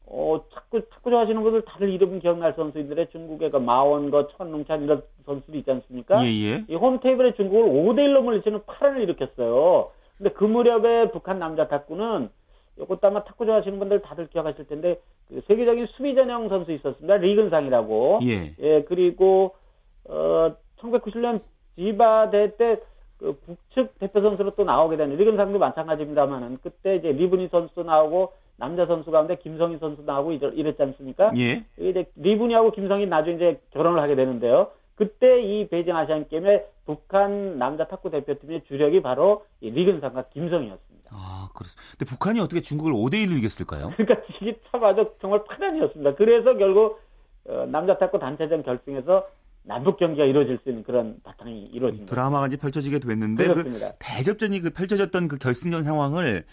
어, 0.09 0.41
탁구, 0.53 0.89
탁구 0.89 1.09
좋아하시는 1.09 1.41
분들 1.41 1.63
다들 1.63 1.89
이름 1.89 2.19
기억날 2.19 2.53
선수들의 2.53 3.09
중국의 3.11 3.51
그 3.51 3.57
마원거, 3.57 4.29
천룽찬 4.37 4.83
이런 4.83 5.01
선수들이 5.25 5.59
있지 5.59 5.71
않습니까? 5.71 6.23
예, 6.25 6.27
예. 6.27 6.65
이 6.67 6.75
홈테이블에 6.75 7.33
중국을 7.33 7.65
5대1로 7.65 8.21
물리치는 8.21 8.61
파란을 8.65 9.01
일으켰어요. 9.01 9.91
근데 10.17 10.31
그 10.31 10.43
무렵에 10.43 11.11
북한 11.11 11.39
남자 11.39 11.67
탁구는 11.67 12.29
이것도 12.77 13.07
아마 13.07 13.23
탁구 13.23 13.45
좋아하시는 13.45 13.79
분들 13.79 14.01
다들 14.01 14.27
기억하실 14.27 14.67
텐데 14.67 14.99
그 15.27 15.41
세계적인 15.47 15.87
수비 15.87 16.15
전형 16.15 16.47
선수 16.47 16.71
있었습니다. 16.71 17.17
리근상이라고. 17.17 18.19
예. 18.23 18.53
예, 18.59 18.83
그리고 18.83 19.55
어 20.05 20.55
1990년 20.79 21.41
지바 21.75 22.29
대회 22.29 22.59
때 22.59 22.79
그 23.19 23.33
북측 23.45 23.97
대표 23.99 24.21
선수로 24.21 24.51
또 24.51 24.63
나오게 24.63 24.97
되는 24.97 25.15
리근상도 25.17 25.59
마찬가지입니다만은 25.59 26.59
그때 26.61 26.95
이제 26.95 27.11
리분희 27.11 27.49
선수 27.49 27.83
나오고 27.83 28.33
남자 28.57 28.85
선수 28.85 29.11
가운데 29.11 29.35
김성희 29.35 29.77
선수 29.79 30.01
나오고 30.03 30.33
이랬지 30.33 30.81
않습니까? 30.81 31.31
예. 31.37 31.63
이제 31.77 32.05
리분희하고 32.15 32.71
김성희 32.71 33.07
나중에 33.07 33.35
이제 33.35 33.61
결혼을 33.71 34.01
하게 34.01 34.15
되는데요. 34.15 34.71
그때 34.95 35.41
이 35.41 35.67
베이징 35.67 35.95
아시안 35.95 36.27
게임에 36.27 36.65
북한 36.85 37.59
남자 37.59 37.87
탁구 37.87 38.09
대표팀의 38.09 38.63
주력이 38.67 39.03
바로 39.03 39.45
이 39.61 39.69
리근상과 39.69 40.29
김성희였습니다. 40.33 41.11
아, 41.11 41.49
그렇습니다. 41.53 41.83
근데 41.91 42.05
북한이 42.09 42.39
어떻게 42.39 42.61
중국을 42.61 42.93
5대 42.93 43.13
1로 43.25 43.37
이겼을까요? 43.37 43.91
그러니까 43.95 44.25
이게 44.41 44.59
참 44.71 44.83
아주 44.83 45.11
정말 45.21 45.43
파란이었습니다. 45.43 46.15
그래서 46.15 46.55
결국 46.57 46.99
어, 47.47 47.65
남자 47.69 47.97
탁구 47.97 48.19
단체전 48.19 48.63
결승에서 48.63 49.27
남북 49.67 49.97
경기가 49.97 50.25
이루어질 50.25 50.57
수 50.63 50.69
있는 50.69 50.83
그런 50.83 51.17
바탕이 51.23 51.69
이루어진 51.73 52.05
드라마가 52.05 52.47
이제 52.47 52.57
펼쳐지게 52.57 52.99
됐는데 52.99 53.47
그 53.53 53.79
대접전이 53.99 54.61
그 54.61 54.69
펼쳐졌던 54.71 55.27
그 55.27 55.37
결승전 55.37 55.83
상황을 55.83 56.45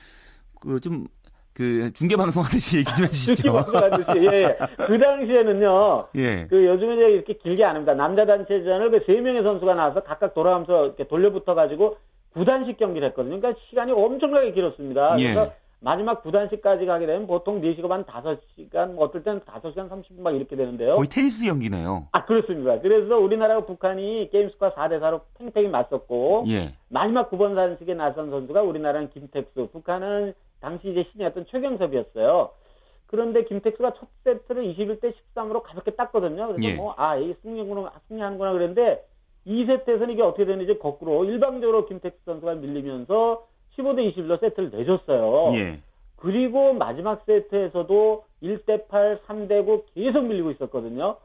그좀그 0.61 1.93
중계 1.95 2.17
방송 2.17 2.43
하듯이 2.43 2.79
얘기 2.83 2.91
좀 2.97 3.05
해주시죠. 3.05 3.43
중계 3.43 3.51
방송 3.53 3.77
하듯이 3.77 4.19
예, 4.33 4.37
예. 4.43 4.57
그 4.87 4.99
당시에는요. 4.99 6.09
예. 6.17 6.47
그 6.49 6.67
요즘에 6.67 6.95
이렇게 7.13 7.35
길게 7.35 7.65
안 7.65 7.77
합니다. 7.77 7.95
남자 7.95 8.27
단체전을 8.27 8.91
그 8.91 9.05
세 9.07 9.21
명의 9.21 9.43
선수가 9.43 9.75
나와서 9.75 10.03
각각 10.03 10.35
돌아가면서 10.35 10.87
이렇게 10.87 11.07
돌려붙어 11.07 11.55
가지고 11.55 11.97
구단식 12.33 12.79
경기를 12.79 13.09
했거든요. 13.09 13.39
그러니까 13.41 13.61
시간이 13.69 13.93
엄청나게 13.93 14.53
길었습니다. 14.53 15.17
예. 15.21 15.35
그래서 15.35 15.53
마지막 15.81 16.23
구단식까지 16.23 16.87
가게 16.87 17.07
되면 17.07 17.27
보통 17.27 17.61
4시간 17.61 17.89
반 17.89 18.05
5시간, 18.05 18.95
뭐 18.95 19.05
어떨 19.05 19.23
때는 19.23 19.41
5시간 19.41 19.91
30분 19.91 20.21
막 20.21 20.35
이렇게 20.35 20.57
되는데요. 20.57 20.97
거의 20.97 21.09
테니스 21.09 21.45
경기네요. 21.45 22.09
아, 22.13 22.25
그렇습니다. 22.25 22.81
그래서 22.81 23.19
우리나라와 23.19 23.67
북한이 23.67 24.31
게임스코어 24.33 24.75
4대4로 24.75 25.21
팽팽히 25.39 25.69
맞섰고, 25.69 26.47
예. 26.49 26.75
마지막 26.89 27.31
9번 27.31 27.55
단식에 27.55 27.95
나선 27.95 28.31
선수가 28.31 28.63
우리나라는 28.63 29.11
김택수, 29.11 29.69
북한은 29.73 30.35
당시 30.61 30.91
이제 30.91 31.07
신이었던 31.13 31.47
최경섭이었어요. 31.51 32.51
그런데 33.07 33.45
김택수가 33.45 33.93
첫 33.95 34.09
세트를 34.25 34.65
21대 34.75 35.13
13으로 35.37 35.63
가볍게 35.63 35.93
땄거든요. 35.93 36.49
그래서 36.49 36.63
예. 36.63 36.75
뭐, 36.75 36.95
아, 36.97 37.17
이 37.17 37.35
승리하는구나, 37.43 37.93
승리하는구나 38.09 38.53
그랬는데, 38.53 39.05
2세트에서는 39.47 40.11
이게 40.11 40.23
어떻게 40.23 40.47
되는지 40.47 40.79
거꾸로 40.79 41.25
일방적으로 41.25 41.85
김택수 41.87 42.19
선수가 42.25 42.55
밀리면서 42.55 43.47
15대 43.77 44.15
21로 44.15 44.41
세트를 44.41 44.71
내줬어요. 44.71 45.55
예. 45.55 45.81
그리고 46.17 46.73
마지막 46.73 47.23
세트에서도 47.27 48.25
1대 48.43 48.89
8, 48.89 49.21
3대 49.27 49.65
9 49.65 49.85
계속 49.95 50.23
밀리고 50.23 50.51
있었거든요. 50.53 51.17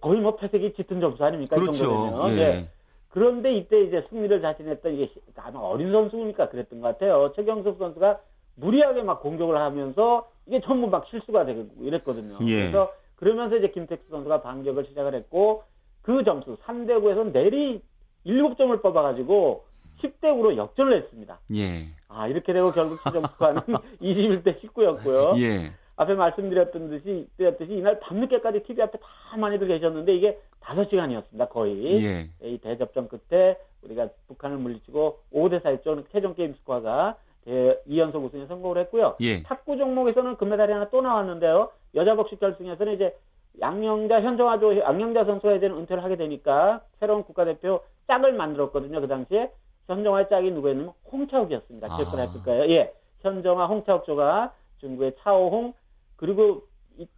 거의 0.00 0.20
뭐 0.20 0.36
패색이 0.36 0.74
짙은 0.74 1.00
점수 1.00 1.24
아닙니까? 1.24 1.56
그렇죠. 1.56 2.28
이 2.28 2.36
예. 2.36 2.40
예. 2.40 2.68
그런데 3.10 3.54
이때 3.54 3.80
이제 3.82 4.04
승리를 4.10 4.40
자신했던 4.42 4.94
이게 4.94 5.10
아마 5.36 5.60
어린 5.60 5.90
선수니까 5.90 6.48
그랬던 6.48 6.80
것 6.80 6.88
같아요. 6.88 7.32
최경석 7.34 7.78
선수가 7.78 8.20
무리하게 8.56 9.02
막 9.02 9.22
공격을 9.22 9.56
하면서 9.56 10.28
이게 10.46 10.60
전부 10.60 10.86
막 10.88 11.06
실수가 11.08 11.44
되고 11.44 11.66
이랬거든요. 11.80 12.38
예. 12.42 12.62
그래서 12.62 12.92
그러면서 13.16 13.56
이제 13.56 13.68
김택수 13.68 14.10
선수가 14.10 14.42
반격을 14.42 14.86
시작을 14.86 15.14
했고 15.14 15.62
그 16.02 16.24
점수 16.24 16.56
3대 16.64 16.90
9에서 17.02 17.32
내리 17.32 17.80
7점을 18.26 18.82
뽑아가지고 18.82 19.64
10대 20.02 20.22
9로 20.22 20.56
역전을 20.56 20.96
했습니다. 21.02 21.38
예. 21.54 21.86
아, 22.08 22.28
이렇게 22.28 22.52
되고 22.52 22.70
결국 22.72 22.98
최종 23.04 23.22
스코어는 23.22 23.62
21대 24.00 24.60
19였고요. 24.60 25.40
예. 25.40 25.72
앞에 25.96 26.14
말씀드렸던 26.14 26.90
듯이, 26.90 27.26
드렸듯이 27.38 27.72
이날 27.72 27.98
밤늦게까지 28.00 28.64
TV 28.64 28.82
앞에 28.82 28.98
다 28.98 29.36
많이들 29.36 29.66
계셨는데 29.68 30.14
이게 30.14 30.38
5시간이었습니다, 30.60 31.48
거의. 31.48 32.04
예. 32.04 32.28
이 32.42 32.58
대접전 32.58 33.08
끝에 33.08 33.56
우리가 33.82 34.08
북한을 34.28 34.58
물리치고 34.58 35.20
5대 35.32 35.62
4였죠. 35.62 36.04
최종 36.12 36.34
게임 36.34 36.52
스코어가 36.54 37.16
2연속 37.46 38.24
우승에 38.24 38.46
성공을 38.46 38.78
했고요. 38.82 39.16
예. 39.20 39.42
탁구 39.44 39.78
종목에서는 39.78 40.36
금메달이 40.36 40.72
하나 40.72 40.90
또 40.90 41.00
나왔는데요. 41.00 41.70
여자 41.94 42.14
복식 42.14 42.40
결승에서는 42.40 42.94
이제 42.94 43.16
양영자, 43.60 44.20
현정아조, 44.20 44.80
양영자 44.80 45.24
선수가 45.24 45.54
이제는 45.54 45.78
은퇴를 45.78 46.04
하게 46.04 46.16
되니까 46.16 46.82
새로운 46.98 47.22
국가대표 47.22 47.80
짝을 48.06 48.34
만들었거든요, 48.34 49.00
그 49.00 49.08
당시에. 49.08 49.50
현정화의 49.86 50.28
짝이 50.28 50.50
누구였냐면 50.50 50.92
홍차욱이었습니다. 51.10 51.86
아. 51.90 51.96
하실 51.96 52.42
거예요. 52.42 52.70
예. 52.70 52.92
현정화, 53.20 53.66
홍차욱조가 53.66 54.52
중국의 54.78 55.16
차오홍 55.20 55.72
그리고 56.16 56.62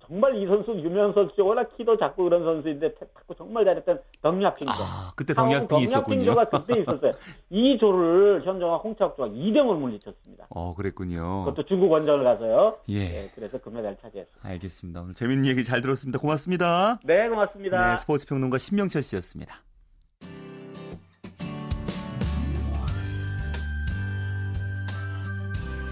정말 0.06 0.34
이 0.36 0.46
선수 0.46 0.72
유명 0.72 1.12
선수 1.12 1.44
워낙 1.44 1.70
키도 1.76 1.98
작고 1.98 2.24
그런 2.24 2.42
선수인데 2.42 2.94
탁구 2.94 3.34
정말 3.36 3.64
잘했던 3.64 4.00
덩약핑조. 4.22 4.72
아, 4.72 5.12
그때 5.14 5.34
덩약핑이 5.34 5.84
있었군요. 5.84 6.24
덩약핑조가 6.24 6.44
그때 6.66 6.80
있었어요. 6.80 7.12
이 7.50 7.78
조를 7.78 8.42
현정아 8.44 8.78
홍차학조가 8.78 9.28
2등을 9.28 9.78
물리쳤습니다. 9.78 10.46
어, 10.50 10.74
그랬군요. 10.74 11.44
그것도 11.44 11.66
중국 11.66 11.92
원정을 11.92 12.24
가서요. 12.24 12.78
예. 12.88 12.98
네, 12.98 13.30
그래서 13.34 13.58
금메달 13.58 13.96
차지했습니다. 14.02 14.48
알겠습니다. 14.48 15.00
오늘 15.02 15.14
재밌는 15.14 15.46
얘기 15.46 15.62
잘 15.62 15.80
들었습니다. 15.80 16.18
고맙습니다. 16.18 16.98
네, 17.04 17.28
고맙습니다. 17.28 17.92
네, 17.92 17.98
스포츠 17.98 18.26
평론가 18.26 18.58
신명철 18.58 19.02
씨였습니다. 19.02 19.62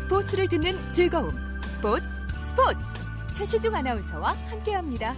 스포츠를 0.07 0.49
듣는 0.49 0.79
즐거움. 0.93 1.35
스포츠, 1.65 2.05
스포츠. 2.51 2.79
최시중 3.33 3.75
아나운서와 3.75 4.35
함께합니다. 4.49 5.17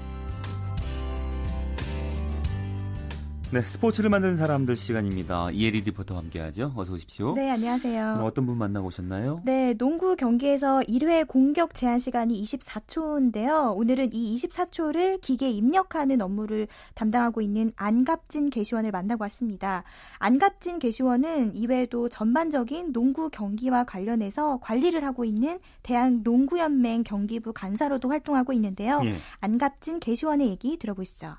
네, 3.50 3.62
스포츠를 3.62 4.11
만드는 4.11 4.37
사람들 4.37 4.76
시간입니다. 4.76 5.50
이혜리 5.52 5.80
리포터와 5.80 6.20
함께하죠. 6.20 6.74
어서 6.76 6.92
오십시오. 6.92 7.32
네, 7.32 7.50
안녕하세요. 7.50 8.20
어떤 8.22 8.44
분 8.44 8.58
만나고 8.58 8.88
오셨나요? 8.88 9.40
네, 9.46 9.72
농구 9.72 10.16
경기에서 10.16 10.80
1회 10.80 11.26
공격 11.26 11.72
제한 11.72 11.98
시간이 11.98 12.42
24초인데요. 12.42 13.74
오늘은 13.74 14.11
이 14.12 14.37
24초를 14.37 15.22
기계에 15.22 15.48
입력하는 15.48 16.20
업무를 16.20 16.68
담당하고 16.92 17.40
있는 17.40 17.72
안갑진 17.76 18.50
개시원을 18.50 18.90
만나고 18.90 19.22
왔습니다. 19.22 19.82
안갑진 20.18 20.78
개시원은 20.78 21.56
이외에도 21.56 22.11
전반적인 22.11 22.92
농구 22.92 23.30
경기와 23.30 23.84
관련해서 23.84 24.58
관리를 24.61 25.06
하고 25.06 25.24
있는 25.24 25.58
대한 25.82 26.20
농구연맹 26.22 27.02
경기부 27.02 27.54
간사로도 27.54 28.11
활동하고 28.11 28.52
있는데요. 28.52 29.00
예. 29.04 29.14
안갑진 29.40 30.00
개시원의 30.00 30.48
얘기 30.48 30.76
들어보시죠. 30.76 31.37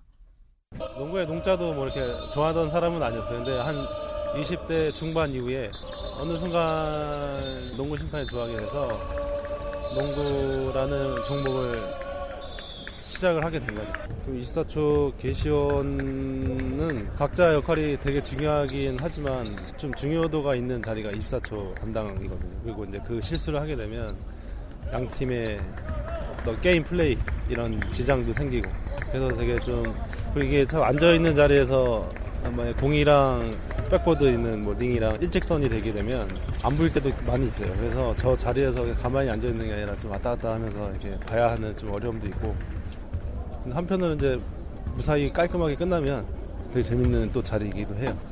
농구의 1.00 1.26
농자도 1.26 1.74
뭐 1.74 1.88
이렇게 1.88 2.30
좋아하던 2.30 2.70
사람은 2.70 3.02
아니었어요. 3.02 3.44
근데 3.44 3.58
한 3.60 3.86
20대 4.36 4.94
중반 4.94 5.34
이후에 5.34 5.72
어느 6.18 6.36
순간 6.36 7.76
농구 7.76 7.98
심판이 7.98 8.28
좋아하게 8.28 8.58
돼서 8.58 8.88
농구라는 9.96 11.24
종목을 11.24 11.82
시작을 13.02 13.44
하게 13.44 13.60
된 13.60 13.76
거죠. 13.76 13.92
24초 14.28 15.18
개시원은 15.18 17.10
각자 17.12 17.54
역할이 17.54 17.98
되게 18.00 18.22
중요하긴 18.22 18.98
하지만 19.00 19.56
좀 19.78 19.94
중요도가 19.96 20.56
있는 20.56 20.82
자리가 20.82 21.12
24초 21.12 21.76
담당이거든요. 21.76 22.62
그리고 22.64 22.86
이제 22.86 23.02
그 23.06 23.20
실수를 23.22 23.60
하게 23.60 23.76
되면 23.76 24.16
양 24.94 25.10
팀의 25.12 25.60
어떤 26.40 26.62
게임 26.62 26.84
플레이 26.84 27.18
이런 27.50 27.82
지장도 27.92 28.32
생기고 28.34 28.70
그래서 29.12 29.36
되게 29.36 29.60
좀 29.60 29.96
이게 30.38 30.66
참 30.66 30.84
앉아 30.84 31.14
있는 31.14 31.36
자리에서 31.36 32.08
공이랑 32.80 33.58
백보드 33.90 34.24
있는 34.24 34.62
뭐 34.62 34.74
링이랑 34.74 35.18
일직선이 35.20 35.68
되게 35.68 35.92
되면 35.92 36.30
안 36.62 36.78
보일 36.78 36.92
때도 36.94 37.12
많이 37.26 37.48
있어요. 37.48 37.74
그래서 37.78 38.14
저 38.16 38.38
자리에서 38.38 38.86
가만히 38.96 39.30
앉아 39.30 39.48
있는 39.48 39.66
게 39.66 39.74
아니라 39.74 39.98
좀 39.98 40.12
왔다 40.12 40.32
갔다 40.32 40.54
하면서 40.54 40.90
이렇게 40.92 41.18
봐야 41.26 41.50
하는 41.52 41.76
좀 41.76 41.94
어려움도 41.94 42.28
있고 42.28 42.56
한편으로는 43.72 44.18
이제 44.18 44.40
무사히 44.96 45.32
깔끔하게 45.34 45.76
끝나면 45.76 46.26
되게 46.72 46.84
재밌는 46.84 47.32
또 47.32 47.42
자리이기도 47.42 47.96
해요. 47.96 48.29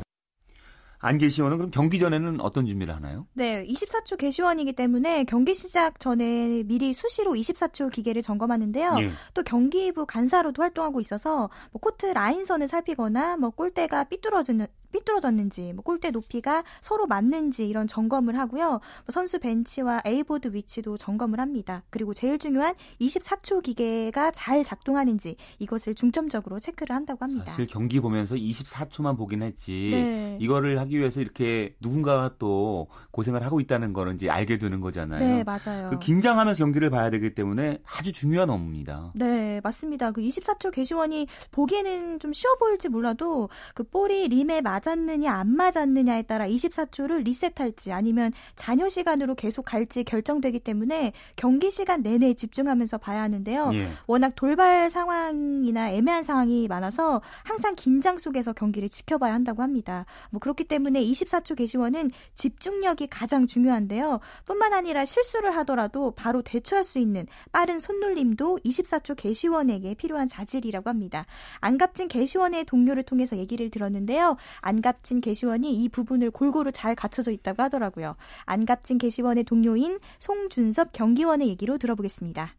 안 1.07 1.17
계시원은 1.17 1.57
그럼 1.57 1.71
경기 1.71 1.99
전에는 1.99 2.41
어떤 2.41 2.65
준비를 2.65 2.93
하나요? 2.93 3.25
네, 3.33 3.65
24초 3.65 4.17
계시원이기 4.17 4.73
때문에 4.73 5.23
경기 5.23 5.53
시작 5.53 5.99
전에 5.99 6.63
미리 6.63 6.93
수시로 6.93 7.33
24초 7.33 7.91
기계를 7.91 8.21
점검하는데요. 8.21 8.97
예. 8.99 9.09
또 9.33 9.43
경기부 9.43 10.05
간사로도 10.05 10.61
활동하고 10.61 10.99
있어서 10.99 11.49
뭐 11.71 11.79
코트 11.79 12.07
라인선을 12.07 12.67
살피거나 12.67 13.37
뭐 13.37 13.51
골대가 13.51 14.03
삐뚤어지는 14.03 14.67
삐뚤어졌는지, 14.91 15.73
뭐 15.73 15.83
골대 15.83 16.11
높이가 16.11 16.63
서로 16.81 17.07
맞는지 17.07 17.67
이런 17.67 17.87
점검을 17.87 18.37
하고요. 18.37 18.69
뭐 18.69 18.81
선수 19.09 19.39
벤치와 19.39 20.01
A보드 20.05 20.53
위치도 20.53 20.97
점검을 20.97 21.39
합니다. 21.39 21.83
그리고 21.89 22.13
제일 22.13 22.39
중요한 22.39 22.75
24초 23.01 23.61
기계가 23.63 24.31
잘 24.31 24.63
작동하는지 24.63 25.35
이것을 25.59 25.95
중점적으로 25.95 26.59
체크를 26.59 26.95
한다고 26.95 27.23
합니다. 27.23 27.51
사실 27.51 27.67
경기 27.67 27.99
보면서 27.99 28.35
24초만 28.35 29.17
보긴 29.17 29.41
했지 29.41 29.89
네. 29.91 30.37
이거를 30.39 30.79
하기 30.79 30.97
위해서 30.97 31.21
이렇게 31.21 31.75
누군가가 31.79 32.35
또 32.37 32.87
고생을 33.11 33.43
하고 33.43 33.59
있다는 33.59 33.93
거는 33.93 34.15
이제 34.15 34.29
알게 34.29 34.57
되는 34.57 34.79
거잖아요. 34.79 35.19
네, 35.19 35.43
맞아요. 35.43 35.89
그 35.89 35.99
긴장하면서 35.99 36.63
경기를 36.63 36.89
봐야 36.89 37.09
되기 37.09 37.33
때문에 37.33 37.79
아주 37.85 38.11
중요한 38.11 38.49
업무입니다. 38.49 39.11
네, 39.15 39.59
맞습니다. 39.63 40.11
그 40.11 40.21
24초 40.21 40.71
개시원이 40.71 41.27
보기에는 41.51 42.19
좀 42.19 42.33
쉬워 42.33 42.55
보일지 42.55 42.89
몰라도 42.89 43.49
그 43.73 43.83
볼이 43.83 44.27
림에 44.27 44.61
맞 44.61 44.76
맞았느냐 44.77 45.31
안 45.33 45.55
맞았느냐에 45.55 46.23
따라 46.23 46.47
24초를 46.47 47.23
리셋할지 47.23 47.91
아니면 47.91 48.31
잔여 48.55 48.89
시간으로 48.89 49.35
계속 49.35 49.63
갈지 49.63 50.03
결정되기 50.03 50.59
때문에 50.59 51.13
경기 51.35 51.69
시간 51.71 52.01
내내 52.01 52.33
집중하면서 52.33 52.97
봐야 52.99 53.21
하는데요. 53.23 53.71
예. 53.73 53.87
워낙 54.05 54.33
돌발 54.35 54.89
상황이나 54.89 55.91
애매한 55.91 56.23
상황이 56.23 56.67
많아서 56.67 57.21
항상 57.43 57.75
긴장 57.75 58.17
속에서 58.17 58.53
경기를 58.53 58.89
지켜봐야 58.89 59.33
한다고 59.33 59.63
합니다. 59.63 60.05
뭐 60.29 60.39
그렇기 60.39 60.65
때문에 60.65 61.01
24초 61.01 61.55
개시원은 61.55 62.11
집중력이 62.35 63.07
가장 63.07 63.47
중요한데요. 63.47 64.19
뿐만 64.45 64.73
아니라 64.73 65.05
실수를 65.05 65.55
하더라도 65.57 66.11
바로 66.11 66.41
대처할 66.41 66.83
수 66.83 66.99
있는 66.99 67.25
빠른 67.51 67.79
손놀림도 67.79 68.59
24초 68.63 69.15
개시원에게 69.15 69.95
필요한 69.95 70.27
자질이라고 70.27 70.89
합니다. 70.89 71.25
안갑진 71.61 72.07
개시원의 72.07 72.65
동료를 72.65 73.03
통해서 73.03 73.37
얘기를 73.37 73.69
들었는데요. 73.69 74.37
안갑진 74.67 75.21
개시원이 75.21 75.81
이 75.81 75.87
부분을 75.87 76.29
골고루 76.29 76.73
잘 76.73 76.93
갖춰져 76.93 77.31
있다고 77.31 77.63
하더라고요. 77.63 78.17
안갑진 78.45 78.97
개시원의 78.97 79.45
동료인 79.45 79.99
송준섭 80.19 80.91
경기원의 80.91 81.47
얘기로 81.47 81.77
들어보겠습니다. 81.77 82.53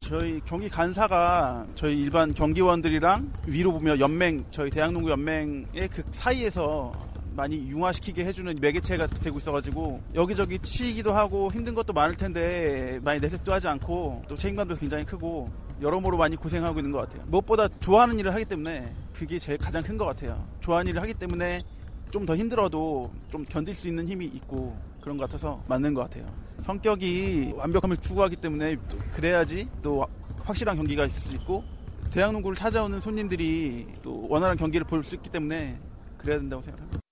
저희 0.00 0.40
경기 0.44 0.68
간사가 0.68 1.66
저희 1.76 2.00
일반 2.00 2.34
경기원들이랑 2.34 3.32
위로 3.46 3.72
보면 3.72 4.00
연맹 4.00 4.44
저희 4.50 4.70
대학농구 4.70 5.08
연맹의 5.08 5.88
그 5.88 6.02
사이에서 6.10 6.92
많이 7.36 7.56
융화시키게 7.68 8.24
해주는 8.24 8.56
매개체가 8.60 9.06
되고 9.06 9.38
있어가지고 9.38 10.00
여기저기 10.14 10.58
치기도 10.58 11.12
하고 11.12 11.50
힘든 11.52 11.74
것도 11.74 11.92
많을 11.92 12.14
텐데 12.16 12.98
많이 13.04 13.20
내색도 13.20 13.52
하지 13.52 13.68
않고 13.68 14.22
또 14.28 14.36
책임감도 14.36 14.74
굉장히 14.76 15.04
크고 15.04 15.48
여러모로 15.82 16.16
많이 16.16 16.34
고생하고 16.36 16.78
있는 16.78 16.90
것 16.92 16.98
같아요. 17.00 17.22
무엇보다 17.26 17.68
좋아하는 17.80 18.18
일을 18.18 18.32
하기 18.34 18.46
때문에 18.46 18.92
그게 19.12 19.38
제일 19.38 19.58
가장 19.58 19.82
큰 19.82 19.96
것 19.98 20.06
같아요. 20.06 20.42
좋아하는 20.60 20.90
일을 20.90 21.02
하기 21.02 21.14
때문에 21.14 21.58
좀 22.10 22.24
더 22.24 22.34
힘들어도 22.34 23.10
좀 23.30 23.44
견딜 23.44 23.74
수 23.74 23.88
있는 23.88 24.08
힘이 24.08 24.24
있고 24.26 24.74
그런 25.02 25.18
것 25.18 25.24
같아서 25.24 25.62
맞는 25.68 25.92
것 25.92 26.00
같아요. 26.02 26.24
성격이 26.60 27.52
완벽함을 27.56 27.98
추구하기 27.98 28.36
때문에 28.36 28.76
그래야지 29.12 29.68
또 29.82 30.06
확실한 30.44 30.76
경기가 30.76 31.04
있을 31.04 31.20
수 31.20 31.34
있고 31.34 31.62
대학 32.10 32.32
농구를 32.32 32.56
찾아오는 32.56 33.00
손님들이 33.00 33.86
또 34.02 34.26
원활한 34.30 34.56
경기를 34.56 34.86
볼 34.86 35.04
수 35.04 35.14
있기 35.16 35.28
때문에 35.30 35.78
그래야 36.16 36.38
된다고 36.38 36.62
생각합니다. 36.62 37.05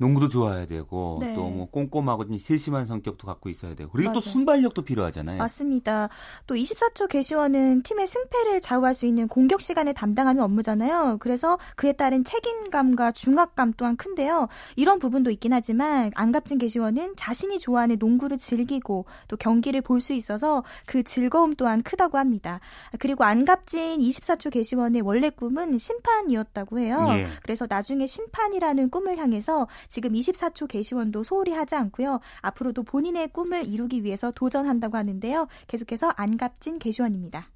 농구도 0.00 0.28
좋아야 0.28 0.64
되고 0.66 1.18
네. 1.20 1.34
또뭐 1.34 1.66
꼼꼼하고 1.70 2.26
좀 2.26 2.38
세심한 2.38 2.86
성격도 2.86 3.26
갖고 3.26 3.50
있어야 3.50 3.74
되고 3.74 3.90
그리고 3.92 4.08
맞아요. 4.08 4.14
또 4.14 4.20
순발력도 4.20 4.82
필요하잖아요. 4.82 5.36
맞습니다. 5.36 6.08
또 6.46 6.54
24초 6.54 7.06
개시원은 7.08 7.82
팀의 7.82 8.06
승패를 8.06 8.62
좌우할 8.62 8.94
수 8.94 9.04
있는 9.04 9.28
공격 9.28 9.60
시간을 9.60 9.92
담당하는 9.92 10.42
업무잖아요. 10.42 11.18
그래서 11.20 11.58
그에 11.76 11.92
따른 11.92 12.24
책임감과 12.24 13.12
중압감 13.12 13.74
또한 13.76 13.96
큰데요. 13.96 14.48
이런 14.76 14.98
부분도 14.98 15.30
있긴 15.30 15.52
하지만 15.52 16.10
안갑진 16.14 16.56
개시원은 16.56 17.16
자신이 17.16 17.58
좋아하는 17.58 17.96
농구를 17.98 18.38
즐기고 18.38 19.04
또 19.28 19.36
경기를 19.36 19.82
볼 19.82 20.00
수 20.00 20.14
있어서 20.14 20.64
그 20.86 21.02
즐거움 21.02 21.54
또한 21.56 21.82
크다고 21.82 22.16
합니다. 22.16 22.58
그리고 22.98 23.24
안갑진 23.24 24.00
24초 24.00 24.50
개시원의 24.50 25.02
원래 25.02 25.28
꿈은 25.28 25.76
심판이었다고 25.76 26.78
해요. 26.78 27.06
예. 27.10 27.26
그래서 27.42 27.66
나중에 27.68 28.06
심판이라는 28.06 28.88
꿈을 28.88 29.18
향해서 29.18 29.68
지금 29.90 30.12
24초 30.12 30.68
게시원도 30.68 31.24
소홀히 31.24 31.52
하지 31.52 31.74
않고요. 31.74 32.20
앞으로도 32.42 32.84
본인의 32.84 33.28
꿈을 33.28 33.66
이루기 33.66 34.04
위해서 34.04 34.30
도전한다고 34.30 34.96
하는데요. 34.96 35.48
계속해서 35.66 36.12
안갑진 36.16 36.78
게시원입니다. 36.78 37.48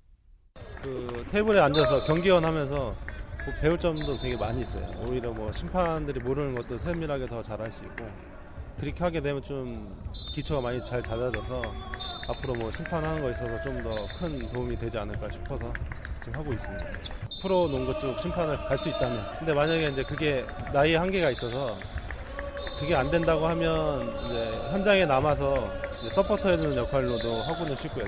그 0.82 1.24
테이블에 1.30 1.60
앉아서 1.60 2.02
경기원 2.04 2.44
하면서 2.44 2.74
뭐 3.44 3.54
배울 3.60 3.78
점도 3.78 4.18
되게 4.20 4.36
많이 4.36 4.62
있어요. 4.62 4.84
오히려 5.06 5.32
뭐 5.32 5.50
심판들이 5.52 6.18
모르는 6.20 6.56
것도 6.56 6.76
세밀하게 6.76 7.26
더 7.28 7.40
잘할 7.42 7.70
수 7.70 7.84
있고 7.84 8.04
그렇게 8.80 9.04
하게 9.04 9.20
되면 9.20 9.40
좀 9.40 9.96
기초가 10.32 10.60
많이 10.60 10.84
잘 10.84 11.00
잦아져서 11.02 11.62
앞으로 12.28 12.54
뭐 12.54 12.70
심판하는 12.72 13.22
거에 13.22 13.30
있어서 13.30 13.62
좀 13.62 13.80
더 13.84 13.94
큰 14.18 14.48
도움이 14.50 14.76
되지 14.76 14.98
않을까 14.98 15.30
싶어서 15.30 15.72
지금 16.20 16.40
하고 16.40 16.52
있습니다. 16.52 16.84
프로 17.40 17.68
농구 17.68 17.96
쪽 18.00 18.18
심판을 18.18 18.56
갈 18.66 18.76
수 18.76 18.88
있다면 18.88 19.24
근데 19.38 19.54
만약에 19.54 19.90
이제 19.90 20.02
그게 20.02 20.44
나이의 20.72 20.96
한계가 20.98 21.30
있어서 21.30 21.78
그게 22.78 22.94
안 22.94 23.10
된다고 23.10 23.46
하면 23.48 24.08
이제 24.26 24.58
현장에 24.70 25.06
남아서 25.06 25.70
서포터 26.10 26.50
해주는 26.50 26.76
역할로도 26.76 27.42
하고는 27.42 27.76
싶고요. 27.76 28.04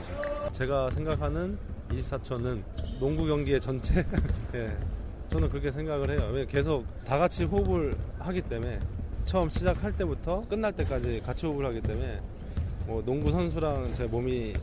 제가 0.52 0.90
생각하는 0.90 1.57
24초는 1.90 2.62
농구 2.98 3.26
경기의 3.26 3.61
전체 3.61 4.05
예, 4.55 4.76
저는 5.31 5.48
그렇게 5.48 5.70
생각을 5.70 6.11
해요. 6.11 6.46
계속 6.48 6.85
다 7.05 7.16
같이 7.18 7.44
호흡을 7.44 7.96
하기 8.18 8.42
때문에 8.42 8.81
처음 9.24 9.48
시작할 9.48 9.96
때부터 9.96 10.42
끝날 10.48 10.72
때까지 10.72 11.20
같이 11.24 11.46
호흡을 11.46 11.66
하기 11.66 11.81
때문에 11.81 12.20
뭐 12.87 13.02
농구 13.05 13.31
선수랑 13.31 13.92
제 13.92 14.05
몸이 14.05 14.55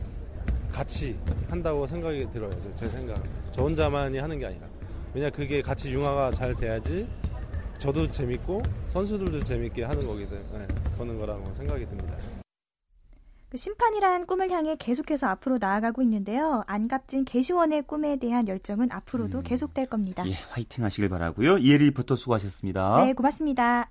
같이 0.72 1.18
한다고 1.48 1.86
생각이 1.86 2.28
들어요. 2.30 2.50
제 2.74 2.88
생각. 2.88 3.22
저 3.52 3.62
혼자만이 3.62 4.18
하는 4.18 4.38
게 4.38 4.46
아니라. 4.46 4.66
왜냐 5.14 5.30
그게 5.30 5.62
같이 5.62 5.92
융화가 5.92 6.32
잘 6.32 6.54
돼야지 6.54 7.02
저도 7.84 8.10
재밌고 8.10 8.62
선수들도 8.88 9.44
재밌게 9.44 9.84
하는 9.84 10.06
거기 10.06 10.26
때문에 10.26 10.66
보는 10.96 11.18
거라고 11.18 11.52
생각이 11.52 11.86
듭니다. 11.86 12.16
그 13.50 13.58
심판이란 13.58 14.24
꿈을 14.24 14.50
향해 14.50 14.74
계속해서 14.74 15.26
앞으로 15.26 15.58
나아가고 15.60 16.00
있는데요. 16.00 16.64
안갑진 16.66 17.26
개시원의 17.26 17.82
꿈에 17.82 18.16
대한 18.16 18.48
열정은 18.48 18.90
앞으로도 18.90 19.38
음. 19.38 19.42
계속될 19.42 19.84
겁니다. 19.84 20.26
예, 20.26 20.32
화이팅 20.32 20.82
하시길 20.82 21.10
바라고요. 21.10 21.58
이혜리 21.58 21.84
리포터 21.84 22.16
수고하셨습니다. 22.16 23.04
네, 23.04 23.12
고맙습니다. 23.12 23.90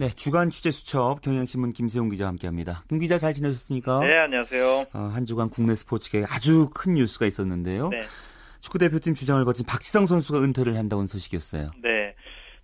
네, 0.00 0.08
주간 0.08 0.48
취재 0.48 0.70
수첩 0.70 1.20
경향신문 1.20 1.74
김세용 1.74 2.08
기자와 2.08 2.30
함께합니다. 2.30 2.84
김 2.88 3.00
기자 3.00 3.18
잘 3.18 3.34
지내셨습니까? 3.34 4.00
네, 4.00 4.16
안녕하세요. 4.16 4.86
어, 4.94 4.98
한 4.98 5.26
주간 5.26 5.50
국내 5.50 5.74
스포츠계에 5.74 6.24
아주 6.26 6.70
큰 6.72 6.94
뉴스가 6.94 7.26
있었는데요. 7.26 7.90
네. 7.90 8.00
축구 8.60 8.78
대표팀 8.78 9.12
주장을 9.12 9.44
거친 9.44 9.66
박지성 9.66 10.06
선수가 10.06 10.40
은퇴를 10.40 10.78
한다는 10.78 11.06
소식이었어요. 11.06 11.72
네, 11.82 12.14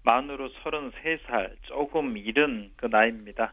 만으로 0.02 0.48
33살, 0.64 1.50
조금 1.60 2.16
이른 2.16 2.70
그 2.74 2.86
나이입니다. 2.86 3.52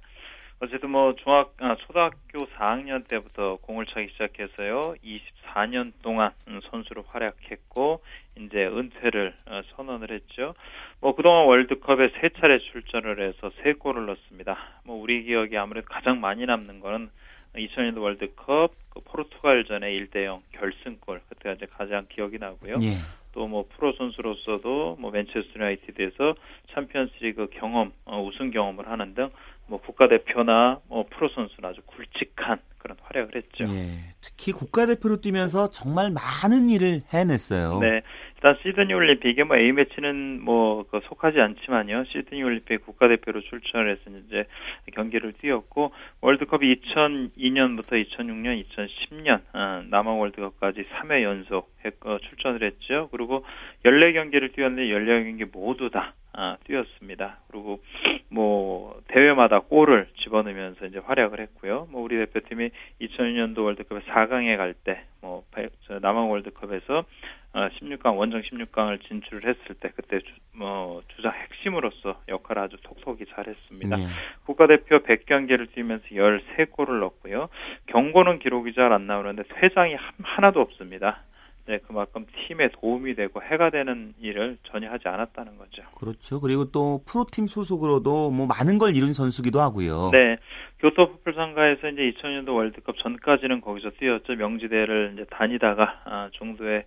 어쨌든 0.64 0.92
뭐 0.92 1.14
중학 1.16 1.54
아, 1.60 1.76
초등학교 1.76 2.46
4학년 2.58 3.06
때부터 3.10 3.58
공을 3.64 3.86
차기 3.88 4.08
시작해서요. 4.14 4.96
24년 5.04 5.92
동안 6.02 6.32
선수로 6.72 7.04
활약했고 7.06 8.02
이제 8.38 8.66
은퇴를 8.66 9.34
어, 9.46 9.62
선언을 9.76 10.10
했죠. 10.12 10.54
뭐 11.02 11.16
그동안 11.16 11.48
월드컵에 11.48 12.12
세 12.22 12.30
차례 12.40 12.60
출전을 12.60 13.22
해서 13.22 13.52
세 13.62 13.74
골을 13.74 14.06
넣었습니다. 14.06 14.58
뭐 14.86 14.96
우리 14.96 15.24
기억에 15.24 15.58
아무래도 15.58 15.86
가장 15.90 16.22
많이 16.22 16.46
남는 16.46 16.80
거는 16.80 17.10
2000년도 17.56 18.02
월드컵 18.02 18.72
그 18.90 19.02
포르투갈전의 19.02 20.08
1대0 20.08 20.44
결승골 20.54 21.22
그때가 21.28 21.56
이제 21.56 21.66
가장 21.66 22.06
기억이 22.08 22.38
나고요. 22.40 22.76
예. 22.84 23.00
또뭐 23.34 23.66
프로 23.76 23.94
선수로서도 23.94 24.98
뭐 25.00 25.12
맨체스터 25.12 25.56
유나이티드에서 25.56 26.36
챔피언스리그 26.74 27.50
경험 27.54 27.92
어, 28.06 28.24
우승 28.24 28.52
경험을 28.52 28.88
하는 28.88 29.14
등 29.14 29.30
뭐 29.74 29.82
국가대표나 29.82 30.82
뭐 30.88 31.04
프로 31.10 31.30
선수나 31.30 31.70
아주 31.70 31.82
굵직한 31.88 32.60
그런 32.78 32.96
활약을 33.02 33.36
했죠. 33.36 33.74
예, 33.74 34.14
특히 34.22 34.52
국가대표로 34.52 35.20
뛰면서 35.20 35.72
정말 35.72 36.12
많은 36.12 36.70
일을 36.70 37.02
해냈어요. 37.12 37.80
네. 37.80 38.04
일단 38.36 38.56
시드니 38.62 38.94
올림픽에 38.94 39.44
뭐 39.46 39.58
A매치는 39.58 40.44
뭐그 40.44 41.00
속하지 41.06 41.40
않지만요. 41.42 42.04
시드니 42.06 42.44
올림픽 42.44 42.86
국가대표로 42.86 43.42
출전을 43.42 43.90
해서 43.90 44.02
이제 44.28 44.46
경기를 44.94 45.34
뛰었고 45.42 45.92
월드컵이 46.22 46.76
2002년부터 46.76 47.94
2006년, 47.94 48.64
2010년 48.64 49.42
어, 49.56 49.84
남한 49.90 50.20
월드컵까지 50.20 50.84
3회 50.84 51.24
연속 51.24 51.74
어, 52.02 52.18
출전을 52.30 52.64
했죠. 52.64 53.10
그리고 53.12 53.44
14경기를 53.86 54.54
뛰었는데 54.54 54.94
14경기 54.94 55.50
모두 55.52 55.90
다 55.90 56.14
아, 56.34 56.58
뛰었습니다. 56.66 57.38
그리고 57.48 57.82
뭐 58.30 59.02
대회마다 59.08 59.60
골을 59.60 60.08
집어넣으면서 60.24 60.86
이제 60.88 61.00
활약을 61.00 61.40
했고요. 61.40 61.88
뭐 61.92 62.02
우리 62.02 62.18
대표팀이 62.18 62.70
2002년도 63.02 63.64
월드컵에 63.64 64.02
4강에 64.02 64.58
갈 64.58 64.74
때 64.84 65.04
뭐 65.24 65.44
남한 66.02 66.26
월드컵에서 66.26 67.06
어, 67.54 67.70
16강 67.80 68.18
원정 68.18 68.42
16강을 68.42 69.02
진출을 69.08 69.48
했을 69.48 69.76
때 69.80 69.90
그때 69.96 70.20
주, 70.20 70.26
뭐 70.54 71.02
주장 71.16 71.32
핵심으로서 71.34 72.20
역할을 72.28 72.62
아주 72.64 72.78
톡톡히 72.84 73.26
잘했습니다. 73.34 73.96
네. 73.96 74.08
국가대표 74.46 75.00
100경기를 75.00 75.72
뛰면서 75.72 76.04
13골을 76.10 77.00
넣었고요. 77.00 77.48
경고는 77.88 78.40
기록이 78.40 78.74
잘 78.74 78.92
안 78.92 79.08
나오는데 79.08 79.44
퇴장이 79.62 79.96
하나도 80.24 80.60
없습니다. 80.60 81.22
네, 81.66 81.80
그만큼 81.88 82.26
팀에 82.48 82.70
도움이 82.82 83.16
되고 83.16 83.42
해가 83.42 83.70
되는 83.70 84.14
일을 84.20 84.58
전혀 84.64 84.90
하지 84.90 85.08
않았다는 85.08 85.58
거죠. 85.58 85.84
그렇죠. 85.98 86.42
그리고 86.42 86.72
또 86.72 87.02
프로팀 87.08 87.48
소속으로도 87.48 88.32
뭐 88.32 88.48
많은 88.48 88.78
걸 88.78 88.96
이룬 88.96 89.14
선수기도 89.14 89.62
하고요. 89.62 90.10
네. 90.12 90.38
교토 90.80 91.14
풋불상가에서 91.14 91.88
이제 91.90 92.12
2000년도 92.12 92.54
월드컵 92.56 92.98
전까지는 92.98 93.62
거기서 93.62 93.92
뛰었죠. 93.92 94.36
명지대를 94.36 95.12
이제 95.14 95.26
다니다가 95.30 96.02
아, 96.04 96.30
중도에 96.34 96.86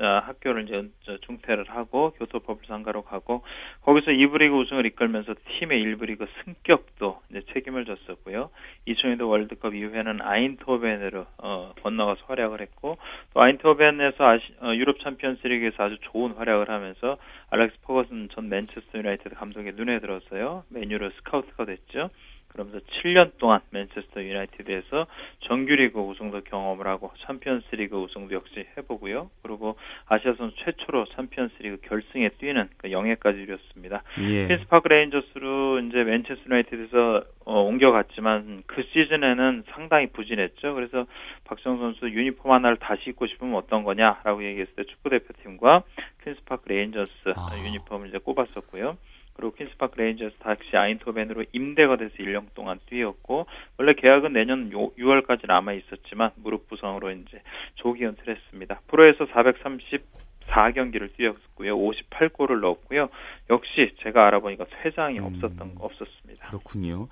아, 0.00 0.18
학교를 0.26 0.64
이제 0.64 1.18
중퇴를 1.26 1.70
하고 1.70 2.10
교토법을 2.18 2.66
상가로 2.66 3.02
가고 3.02 3.42
거기서 3.82 4.10
2부 4.10 4.38
리그 4.38 4.56
우승을 4.56 4.84
이끌면서 4.86 5.34
팀의 5.34 5.82
1부 5.84 6.06
리그 6.06 6.26
승격도 6.44 7.20
이제 7.30 7.42
책임을 7.52 7.84
졌었고요. 7.84 8.50
2002년 8.88 9.28
월드컵 9.28 9.74
이후에는 9.74 10.20
아인트호벤으로 10.20 11.26
어, 11.38 11.72
건너가서 11.82 12.24
활약을 12.26 12.60
했고 12.60 12.98
또 13.32 13.42
아인트호벤에서 13.42 14.24
아시, 14.24 14.44
어, 14.60 14.74
유럽 14.74 14.98
챔피언스리그에서 15.00 15.82
아주 15.84 15.98
좋은 16.02 16.32
활약을 16.32 16.68
하면서 16.68 17.16
알렉스 17.50 17.80
퍼거슨 17.82 18.30
전 18.30 18.48
맨체스터 18.48 18.98
유나이티드 18.98 19.36
감독의 19.36 19.74
눈에 19.76 20.00
들었어요. 20.00 20.64
맨유로 20.70 21.10
스카우트가 21.10 21.64
됐죠. 21.66 22.10
그러면서 22.54 22.78
7년 22.78 23.32
동안 23.38 23.60
맨체스터 23.70 24.22
유나이티드에서 24.22 25.06
정규리그 25.40 25.98
우승도 25.98 26.42
경험을 26.44 26.86
하고 26.86 27.10
챔피언스리그 27.26 27.96
우승도 27.96 28.32
역시 28.32 28.64
해보고요. 28.78 29.28
그리고 29.42 29.76
아시아 30.06 30.34
선수 30.34 30.56
최초로 30.64 31.06
챔피언스리그 31.16 31.78
결승에 31.88 32.28
뛰는 32.38 32.68
그 32.76 32.92
영예까지 32.92 33.40
이뤘습니다. 33.40 34.04
예. 34.20 34.46
퀸스파크 34.46 34.86
레인저스로 34.86 35.80
이제 35.80 36.04
맨체스터 36.04 36.44
유나이티드에서 36.46 37.24
어, 37.44 37.60
옮겨갔지만 37.62 38.62
그 38.66 38.84
시즌에는 38.84 39.64
상당히 39.70 40.06
부진했죠. 40.12 40.74
그래서 40.74 41.06
박지성 41.44 41.78
선수 41.78 42.08
유니폼 42.08 42.52
하나를 42.52 42.76
다시 42.76 43.10
입고 43.10 43.26
싶으면 43.26 43.56
어떤 43.56 43.82
거냐라고 43.82 44.44
얘기했을 44.44 44.72
때 44.76 44.84
축구 44.84 45.10
대표팀과 45.10 45.82
퀸스파크 46.22 46.68
레인저스 46.68 47.34
아. 47.34 47.50
유니폼을 47.58 48.10
이제 48.10 48.18
꼽았었고요. 48.18 48.96
그리고 49.34 49.52
퀸스파크 49.54 49.98
레인저스 49.98 50.36
다시 50.38 50.60
아인트호벤으로 50.72 51.44
임대가 51.52 51.96
돼서 51.96 52.14
1년 52.18 52.46
동안 52.54 52.78
뛰었고 52.86 53.46
원래 53.78 53.94
계약은 53.94 54.32
내년 54.32 54.70
6월까지 54.70 55.46
남아 55.46 55.72
있었지만 55.74 56.30
무릎 56.36 56.68
부상으로 56.68 57.10
이제 57.10 57.42
조기 57.74 58.04
은퇴를 58.06 58.36
했습니다. 58.36 58.80
프로에서 58.88 59.26
434경기를 59.26 61.14
뛰었고요. 61.16 61.76
58골을 61.76 62.60
넣었고요. 62.60 63.08
역시 63.50 63.94
제가 64.02 64.26
알아보니까 64.28 64.66
퇴장이 64.82 65.18
음, 65.18 65.24
없었던 65.24 65.74
없었습니다. 65.78 66.48
그렇군요. 66.48 67.08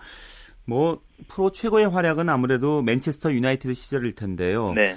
뭐 0.65 1.01
프로 1.29 1.51
최고의 1.51 1.89
활약은 1.89 2.29
아무래도 2.29 2.83
맨체스터 2.83 3.33
유나이티드 3.33 3.75
시절일 3.75 4.15
텐데요. 4.15 4.73
네. 4.75 4.95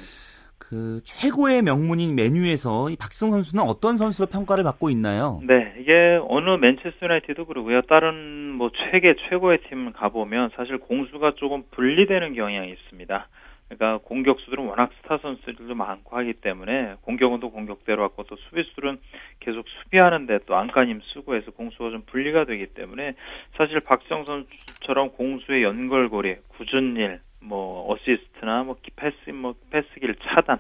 그 0.58 1.00
최고의 1.04 1.62
명문인 1.62 2.16
맨유에서 2.16 2.90
이 2.90 2.96
박지성 2.96 3.32
선수는 3.32 3.64
어떤 3.64 3.98
선수로 3.98 4.28
평가를 4.28 4.64
받고 4.64 4.90
있나요? 4.90 5.42
네, 5.48 5.74
이게 5.80 6.20
어느 6.28 6.50
맨체스터 6.50 7.06
유나이티드 7.06 7.46
그러고요. 7.46 7.82
다른 7.84 8.52
뭐 8.52 8.72
세계 8.72 9.16
최고의 9.30 9.60
팀 9.70 9.92
가보면 9.94 10.52
사실 10.56 10.78
공수가 10.80 11.34
조금 11.36 11.64
분리되는 11.72 12.34
경향이 12.34 12.72
있습니다. 12.72 13.28
그러니까 13.68 13.98
공격수들은 14.06 14.64
워낙 14.64 14.92
스타 15.02 15.18
선수들도 15.18 15.74
많고 15.74 16.16
하기 16.18 16.34
때문에 16.34 16.96
공격은 17.02 17.40
또 17.40 17.52
공격대로 17.52 18.04
왔고 18.04 18.24
또 18.24 18.36
수비수들은 18.36 19.00
계속 19.40 19.68
수비하는데 19.68 20.40
또 20.46 20.56
안간힘 20.56 21.02
쓰고 21.14 21.36
해서 21.36 21.52
공수가 21.52 21.90
좀 21.90 22.04
분리가 22.06 22.46
되기 22.46 22.68
때문에 22.68 23.16
사실 23.58 23.80
박지성 23.80 24.26
선수처럼 24.26 25.12
공수의 25.12 25.64
연결고리, 25.64 26.36
궂은 26.50 26.96
일, 26.98 27.20
뭐 27.42 27.92
어시스트나 27.92 28.64
뭐 28.64 28.78
패스 28.96 29.30
뭐 29.32 29.56
패스기를 29.72 30.16
차단 30.24 30.60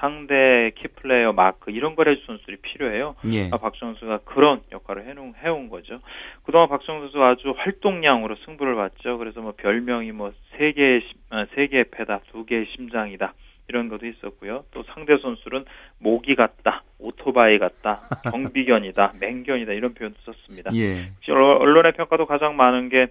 상대 0.00 0.72
key 0.76 0.95
player 0.95 1.32
마크 1.34 1.70
이런 1.70 1.94
걸 1.94 2.08
해줄 2.08 2.24
선수들이 2.26 2.56
필요해요. 2.62 3.14
예. 3.32 3.50
아, 3.52 3.58
박지성 3.58 3.90
선수가 3.90 4.20
그런 4.24 4.62
역할을 4.72 5.06
해놓은 5.06 5.34
해온 5.44 5.68
거죠. 5.68 6.00
그동안 6.44 6.68
박지성 6.68 7.00
선수 7.00 7.22
아주 7.22 7.54
활동량으로 7.56 8.36
승부를 8.46 8.74
봤죠. 8.74 9.18
그래서 9.18 9.40
뭐 9.40 9.52
별명이 9.56 10.12
뭐 10.12 10.52
세 10.52 10.72
개의 10.74 11.02
아, 11.28 11.29
세 11.54 11.66
개의 11.66 11.84
폐다, 11.90 12.20
두 12.30 12.44
개의 12.44 12.66
심장이다. 12.74 13.34
이런 13.68 13.88
것도 13.88 14.06
있었고요. 14.06 14.64
또 14.72 14.82
상대 14.82 15.16
선수는 15.18 15.64
모기 16.00 16.34
같다, 16.34 16.82
오토바이 16.98 17.58
같다, 17.60 18.00
경비견이다, 18.32 19.12
맹견이다 19.20 19.72
이런 19.74 19.94
표현도 19.94 20.18
썼습니다. 20.24 20.72
예. 20.74 21.12
언론의 21.28 21.92
평가도 21.92 22.26
가장 22.26 22.56
많은 22.56 22.88
게 22.88 23.06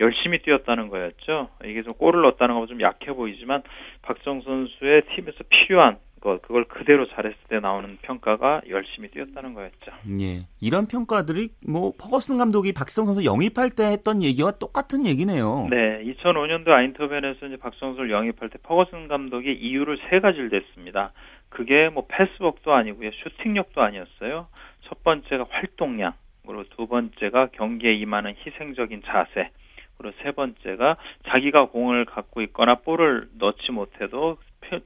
열심히 0.00 0.38
뛰었다는 0.42 0.88
거였죠. 0.88 1.48
이게 1.64 1.82
좀 1.82 1.94
골을 1.94 2.22
넣었다는 2.22 2.54
거 2.54 2.66
좀 2.66 2.80
약해 2.80 3.12
보이지만 3.12 3.62
박정 4.02 4.42
선수의 4.42 5.02
팀에서 5.14 5.38
필요한 5.48 5.98
것 6.24 6.40
그걸 6.42 6.64
그대로 6.64 7.06
잘했을 7.06 7.36
때 7.48 7.60
나오는 7.60 7.98
평가가 8.02 8.62
열심히 8.70 9.08
뛰었다는 9.10 9.52
거였죠. 9.52 9.92
예. 10.20 10.46
이런 10.60 10.86
평가들이 10.88 11.50
뭐 11.68 11.92
퍼거슨 12.00 12.38
감독이 12.38 12.72
박성 12.72 13.04
선수 13.04 13.24
영입할 13.24 13.70
때 13.76 13.84
했던 13.84 14.22
얘기와 14.22 14.52
똑같은 14.52 15.06
얘기네요. 15.06 15.68
네, 15.70 16.02
2005년도 16.02 16.70
아인터벤에서 16.70 17.46
이제 17.46 17.56
박성수를 17.58 18.10
영입할 18.10 18.48
때 18.48 18.58
퍼거슨 18.62 19.06
감독이 19.06 19.52
이유를 19.52 19.98
세 20.08 20.20
가지를 20.20 20.48
냈습니다. 20.48 21.12
그게 21.50 21.90
뭐 21.90 22.06
패스웍도 22.08 22.72
아니고요, 22.72 23.10
슈팅력도 23.12 23.82
아니었어요. 23.82 24.48
첫 24.82 25.04
번째가 25.04 25.46
활동량, 25.50 26.14
그리고 26.46 26.64
두 26.76 26.86
번째가 26.86 27.48
경기에 27.52 27.94
임하는 27.94 28.34
희생적인 28.44 29.02
자세, 29.04 29.50
그리고 29.98 30.16
세 30.22 30.32
번째가 30.32 30.96
자기가 31.28 31.66
공을 31.66 32.06
갖고 32.06 32.40
있거나 32.42 32.76
볼을 32.76 33.28
넣지 33.38 33.72
못해도 33.72 34.38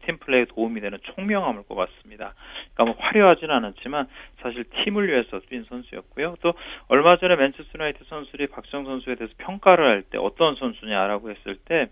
팀플레이에 0.06 0.46
도움이 0.46 0.80
되는 0.80 0.98
총명함을 1.02 1.62
꼽았습니다. 1.64 2.34
그러니까 2.74 2.84
뭐 2.84 2.94
화려하지는 2.98 3.54
않았지만 3.54 4.06
사실 4.42 4.64
팀을 4.64 5.08
위해서 5.08 5.40
뛴 5.48 5.64
선수였고요. 5.68 6.36
또 6.42 6.54
얼마 6.88 7.16
전에 7.18 7.36
맨체스터 7.36 7.70
유나이티드 7.74 8.04
선수들이 8.08 8.46
박정 8.48 8.84
선수에 8.84 9.14
대해서 9.16 9.34
평가를 9.38 9.84
할 9.86 10.02
때 10.10 10.18
어떤 10.18 10.54
선수냐라고 10.56 11.30
했을 11.30 11.56
때 11.64 11.88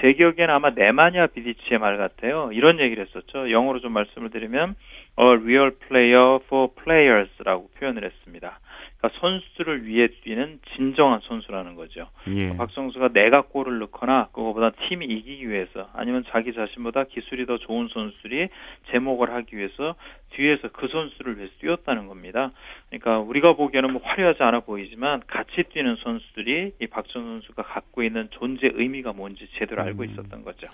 제 0.00 0.12
기억에는 0.12 0.50
아마 0.50 0.70
네마냐 0.70 1.28
비디치의 1.28 1.78
말 1.78 1.96
같아요. 1.98 2.50
이런 2.52 2.80
얘기를 2.80 3.04
했었죠. 3.04 3.50
영어로 3.50 3.80
좀 3.80 3.92
말씀을 3.92 4.30
드리면 4.30 4.74
a 5.18 5.26
real 5.26 5.72
player 5.88 6.38
for 6.46 6.68
players라고 6.82 7.70
표현을 7.78 8.04
했습니다. 8.04 8.60
그러니까 9.00 9.18
선수들을 9.20 9.86
위해 9.86 10.08
뛰는 10.22 10.60
진정한 10.76 11.20
선수라는 11.20 11.74
거죠. 11.74 12.08
예. 12.28 12.34
그러니까 12.34 12.64
박성수가 12.64 13.08
내가 13.08 13.42
골을 13.42 13.78
넣거나 13.80 14.28
그거보다 14.32 14.70
팀이 14.88 15.06
이기기 15.06 15.48
위해서 15.48 15.88
아니면 15.94 16.24
자기 16.28 16.52
자신보다 16.52 17.04
기술이 17.04 17.46
더 17.46 17.58
좋은 17.58 17.88
선수들이 17.88 18.48
제목을 18.90 19.32
하기 19.32 19.56
위해서 19.56 19.94
뒤에서 20.30 20.68
그 20.68 20.88
선수를 20.88 21.38
위해서 21.38 21.52
뛰었다는 21.60 22.06
겁니다. 22.06 22.52
그러니까 22.90 23.18
우리가 23.18 23.54
보기에는 23.54 23.92
뭐 23.92 24.02
화려하지 24.04 24.42
않아 24.42 24.60
보이지만 24.60 25.22
같이 25.26 25.64
뛰는 25.72 25.96
선수들이 25.96 26.72
이 26.80 26.86
박정 26.86 27.22
선수가 27.22 27.62
갖고 27.62 28.02
있는 28.02 28.28
존재 28.30 28.70
의미가 28.72 29.14
뭔지 29.14 29.48
제대로 29.58 29.82
알고 29.82 30.02
음. 30.02 30.10
있었던 30.10 30.44
거죠. 30.44 30.68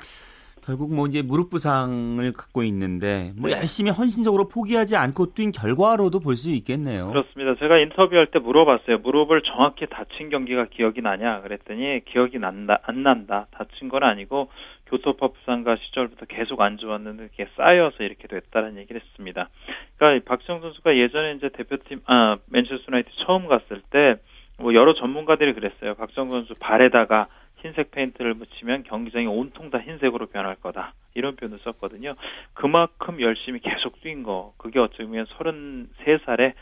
결국 0.64 0.92
뭐 0.94 1.06
이제 1.06 1.22
무릎 1.22 1.50
부상을 1.50 2.32
갖고 2.32 2.62
있는데 2.64 3.32
뭐 3.36 3.48
네. 3.48 3.56
열심히 3.56 3.90
헌신적으로 3.90 4.48
포기하지 4.48 4.96
않고 4.96 5.34
뛴 5.34 5.52
결과로도 5.52 6.20
볼 6.20 6.36
수 6.36 6.50
있겠네요. 6.50 7.08
그렇습니다. 7.08 7.54
제가 7.54 7.78
인터뷰할 7.78 8.26
때 8.26 8.38
물어봤어요. 8.38 8.98
무릎을 8.98 9.42
정확히 9.42 9.86
다친 9.86 10.28
경기가 10.28 10.66
기억이 10.66 11.00
나냐 11.02 11.40
그랬더니 11.42 12.04
기억이 12.04 12.38
난다 12.38 12.78
안 12.82 13.02
난다. 13.02 13.46
다친 13.52 13.88
건 13.88 14.02
아니고 14.02 14.48
교토파 14.86 15.28
부상가 15.28 15.76
시절부터 15.76 16.26
계속 16.26 16.60
안 16.60 16.78
좋았는데 16.78 17.28
그게 17.28 17.48
쌓여서 17.56 18.02
이렇게 18.02 18.28
됐다는 18.28 18.76
얘기를 18.76 19.00
했습니다. 19.00 19.48
그러니까 19.96 20.24
박정 20.28 20.60
선수가 20.60 20.96
예전에 20.96 21.34
이제 21.34 21.48
대표팀 21.48 22.00
아 22.06 22.36
맨체스터 22.50 22.84
유나이티드 22.88 23.24
처음 23.24 23.46
갔을 23.48 23.82
때 23.90 24.16
뭐 24.58 24.74
여러 24.74 24.94
전문가들이 24.94 25.52
그랬어요. 25.54 25.94
박정 25.94 26.30
선수 26.30 26.54
발에다가 26.58 27.26
흰색 27.56 27.90
페인트를 27.90 28.34
묻히면 28.34 28.84
경기장이 28.84 29.26
온통 29.26 29.70
다 29.70 29.78
흰색으로 29.78 30.26
변할 30.26 30.56
거다. 30.56 30.92
이런 31.14 31.36
표현을 31.36 31.58
썼거든요. 31.60 32.14
그만큼 32.54 33.20
열심히 33.20 33.60
계속 33.60 34.00
뛴 34.02 34.22
거. 34.22 34.52
그게 34.58 34.78
어쩌면 34.78 35.26
33살에 35.26 36.52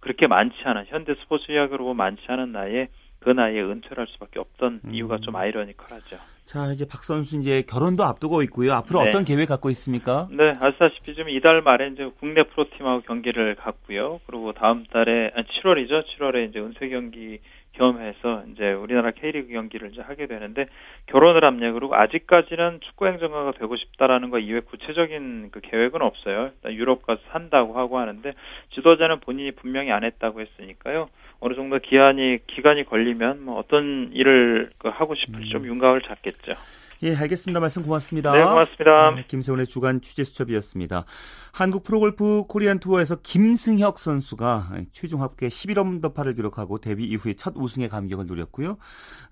그렇게 0.00 0.26
많지 0.26 0.56
않은 0.64 0.86
현대 0.86 1.14
스포츠 1.16 1.50
이야기로 1.50 1.92
많지 1.94 2.22
않은 2.28 2.52
나이에 2.52 2.88
그 3.26 3.30
나이에 3.30 3.60
은퇴를 3.60 3.98
할 3.98 4.06
수밖에 4.06 4.38
없던 4.38 4.82
음. 4.84 4.94
이유가 4.94 5.18
좀 5.18 5.34
아이러니컬하죠. 5.34 6.16
자, 6.44 6.70
이제 6.72 6.86
박 6.88 7.02
선수 7.02 7.36
이제 7.36 7.62
결혼도 7.68 8.04
앞두고 8.04 8.40
있고요. 8.42 8.72
앞으로 8.72 9.02
네. 9.02 9.08
어떤 9.08 9.24
계획 9.24 9.46
갖고 9.46 9.68
있습니까? 9.70 10.28
네, 10.30 10.52
아시다시피 10.60 11.16
지금 11.16 11.30
이달 11.30 11.60
말에 11.60 11.88
이제 11.88 12.08
국내 12.20 12.44
프로팀하고 12.44 13.00
경기를 13.00 13.56
갖고요. 13.56 14.20
그리고 14.28 14.52
다음 14.52 14.84
달에 14.84 15.32
7월이죠. 15.32 15.92
아, 15.92 16.02
7월에 16.04 16.50
이제 16.50 16.60
은퇴 16.60 16.88
경기 16.88 17.40
겸해서 17.72 18.44
이제 18.52 18.72
우리나라 18.72 19.10
K리그 19.10 19.52
경기를 19.52 19.90
이제 19.92 20.00
하게 20.02 20.28
되는데 20.28 20.66
결혼을 21.06 21.44
합니다. 21.44 21.72
그리고 21.72 21.96
아직까지는 21.96 22.78
축구 22.82 23.08
행정가가 23.08 23.58
되고 23.58 23.76
싶다라는 23.76 24.30
거 24.30 24.38
이외 24.38 24.60
구체적인 24.60 25.50
그 25.50 25.60
계획은 25.60 26.00
없어요. 26.00 26.50
일단 26.54 26.72
유럽 26.74 27.04
가서 27.04 27.20
산다고 27.32 27.76
하고 27.76 27.98
하는데 27.98 28.32
지도자는 28.74 29.18
본인이 29.18 29.50
분명히 29.50 29.90
안 29.90 30.04
했다고 30.04 30.40
했으니까요. 30.40 31.08
어느 31.40 31.54
정도 31.54 31.78
기한이 31.78 32.38
기간이 32.46 32.84
걸리면 32.84 33.44
뭐 33.44 33.58
어떤 33.58 34.10
일을 34.12 34.70
그 34.78 34.88
하고 34.88 35.14
싶을지 35.14 35.50
좀 35.50 35.62
음. 35.62 35.68
윤곽을 35.68 36.02
잡겠죠. 36.02 36.54
예, 37.02 37.14
알겠습니다. 37.14 37.60
말씀 37.60 37.82
고맙습니다. 37.82 38.32
네, 38.32 38.42
고맙습니다. 38.42 39.10
네, 39.16 39.24
김세훈의 39.28 39.66
주간 39.66 40.00
취재 40.00 40.24
수첩이었습니다. 40.24 41.04
한국 41.52 41.84
프로골프 41.84 42.44
코리안 42.48 42.78
투어에서 42.78 43.16
김승혁 43.16 43.98
선수가 43.98 44.72
최종 44.92 45.22
합계 45.22 45.48
11언더파를 45.48 46.34
기록하고 46.34 46.78
데뷔 46.78 47.04
이후에 47.04 47.34
첫 47.34 47.54
우승의 47.56 47.88
감격을 47.88 48.26
누렸고요. 48.26 48.78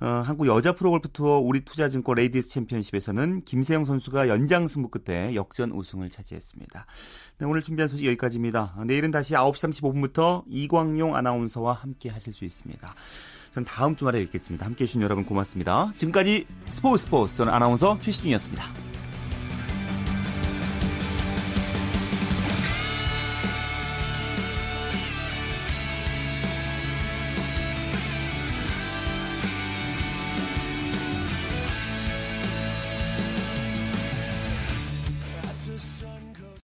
어, 0.01 0.07
한국 0.07 0.47
여자 0.47 0.73
프로골프 0.73 1.11
투어 1.13 1.39
우리투자증권 1.39 2.17
레이디스 2.17 2.51
챔피언십에서는 2.51 3.45
김세영 3.45 3.85
선수가 3.85 4.29
연장 4.29 4.67
승부 4.67 4.89
끝에 4.89 5.35
역전 5.35 5.71
우승을 5.73 6.11
차지했습니다. 6.11 6.87
네, 7.39 7.47
오늘 7.47 7.63
준비한 7.63 7.89
소식 7.89 8.07
여기까지입니다. 8.07 8.75
내일은 8.87 9.11
다시 9.11 9.35
9시 9.35 9.83
35분부터 9.83 10.45
이광용 10.49 11.15
아나운서와 11.17 11.73
함께 11.73 12.11
하실 12.11 12.33
수 12.33 12.45
있습니다. 12.45 12.95
전 13.55 13.65
다음 13.65 13.95
주말에 13.95 14.19
뵙겠습니다. 14.19 14.67
함께 14.67 14.83
해 14.83 14.87
주신 14.87 15.01
여러분 15.01 15.25
고맙습니다. 15.25 15.93
지금까지 15.95 16.45
스포츠 16.71 17.05
스포츠 17.05 17.37
저는 17.37 17.53
아나운서 17.53 17.97
최시중이었습니다. 18.01 18.65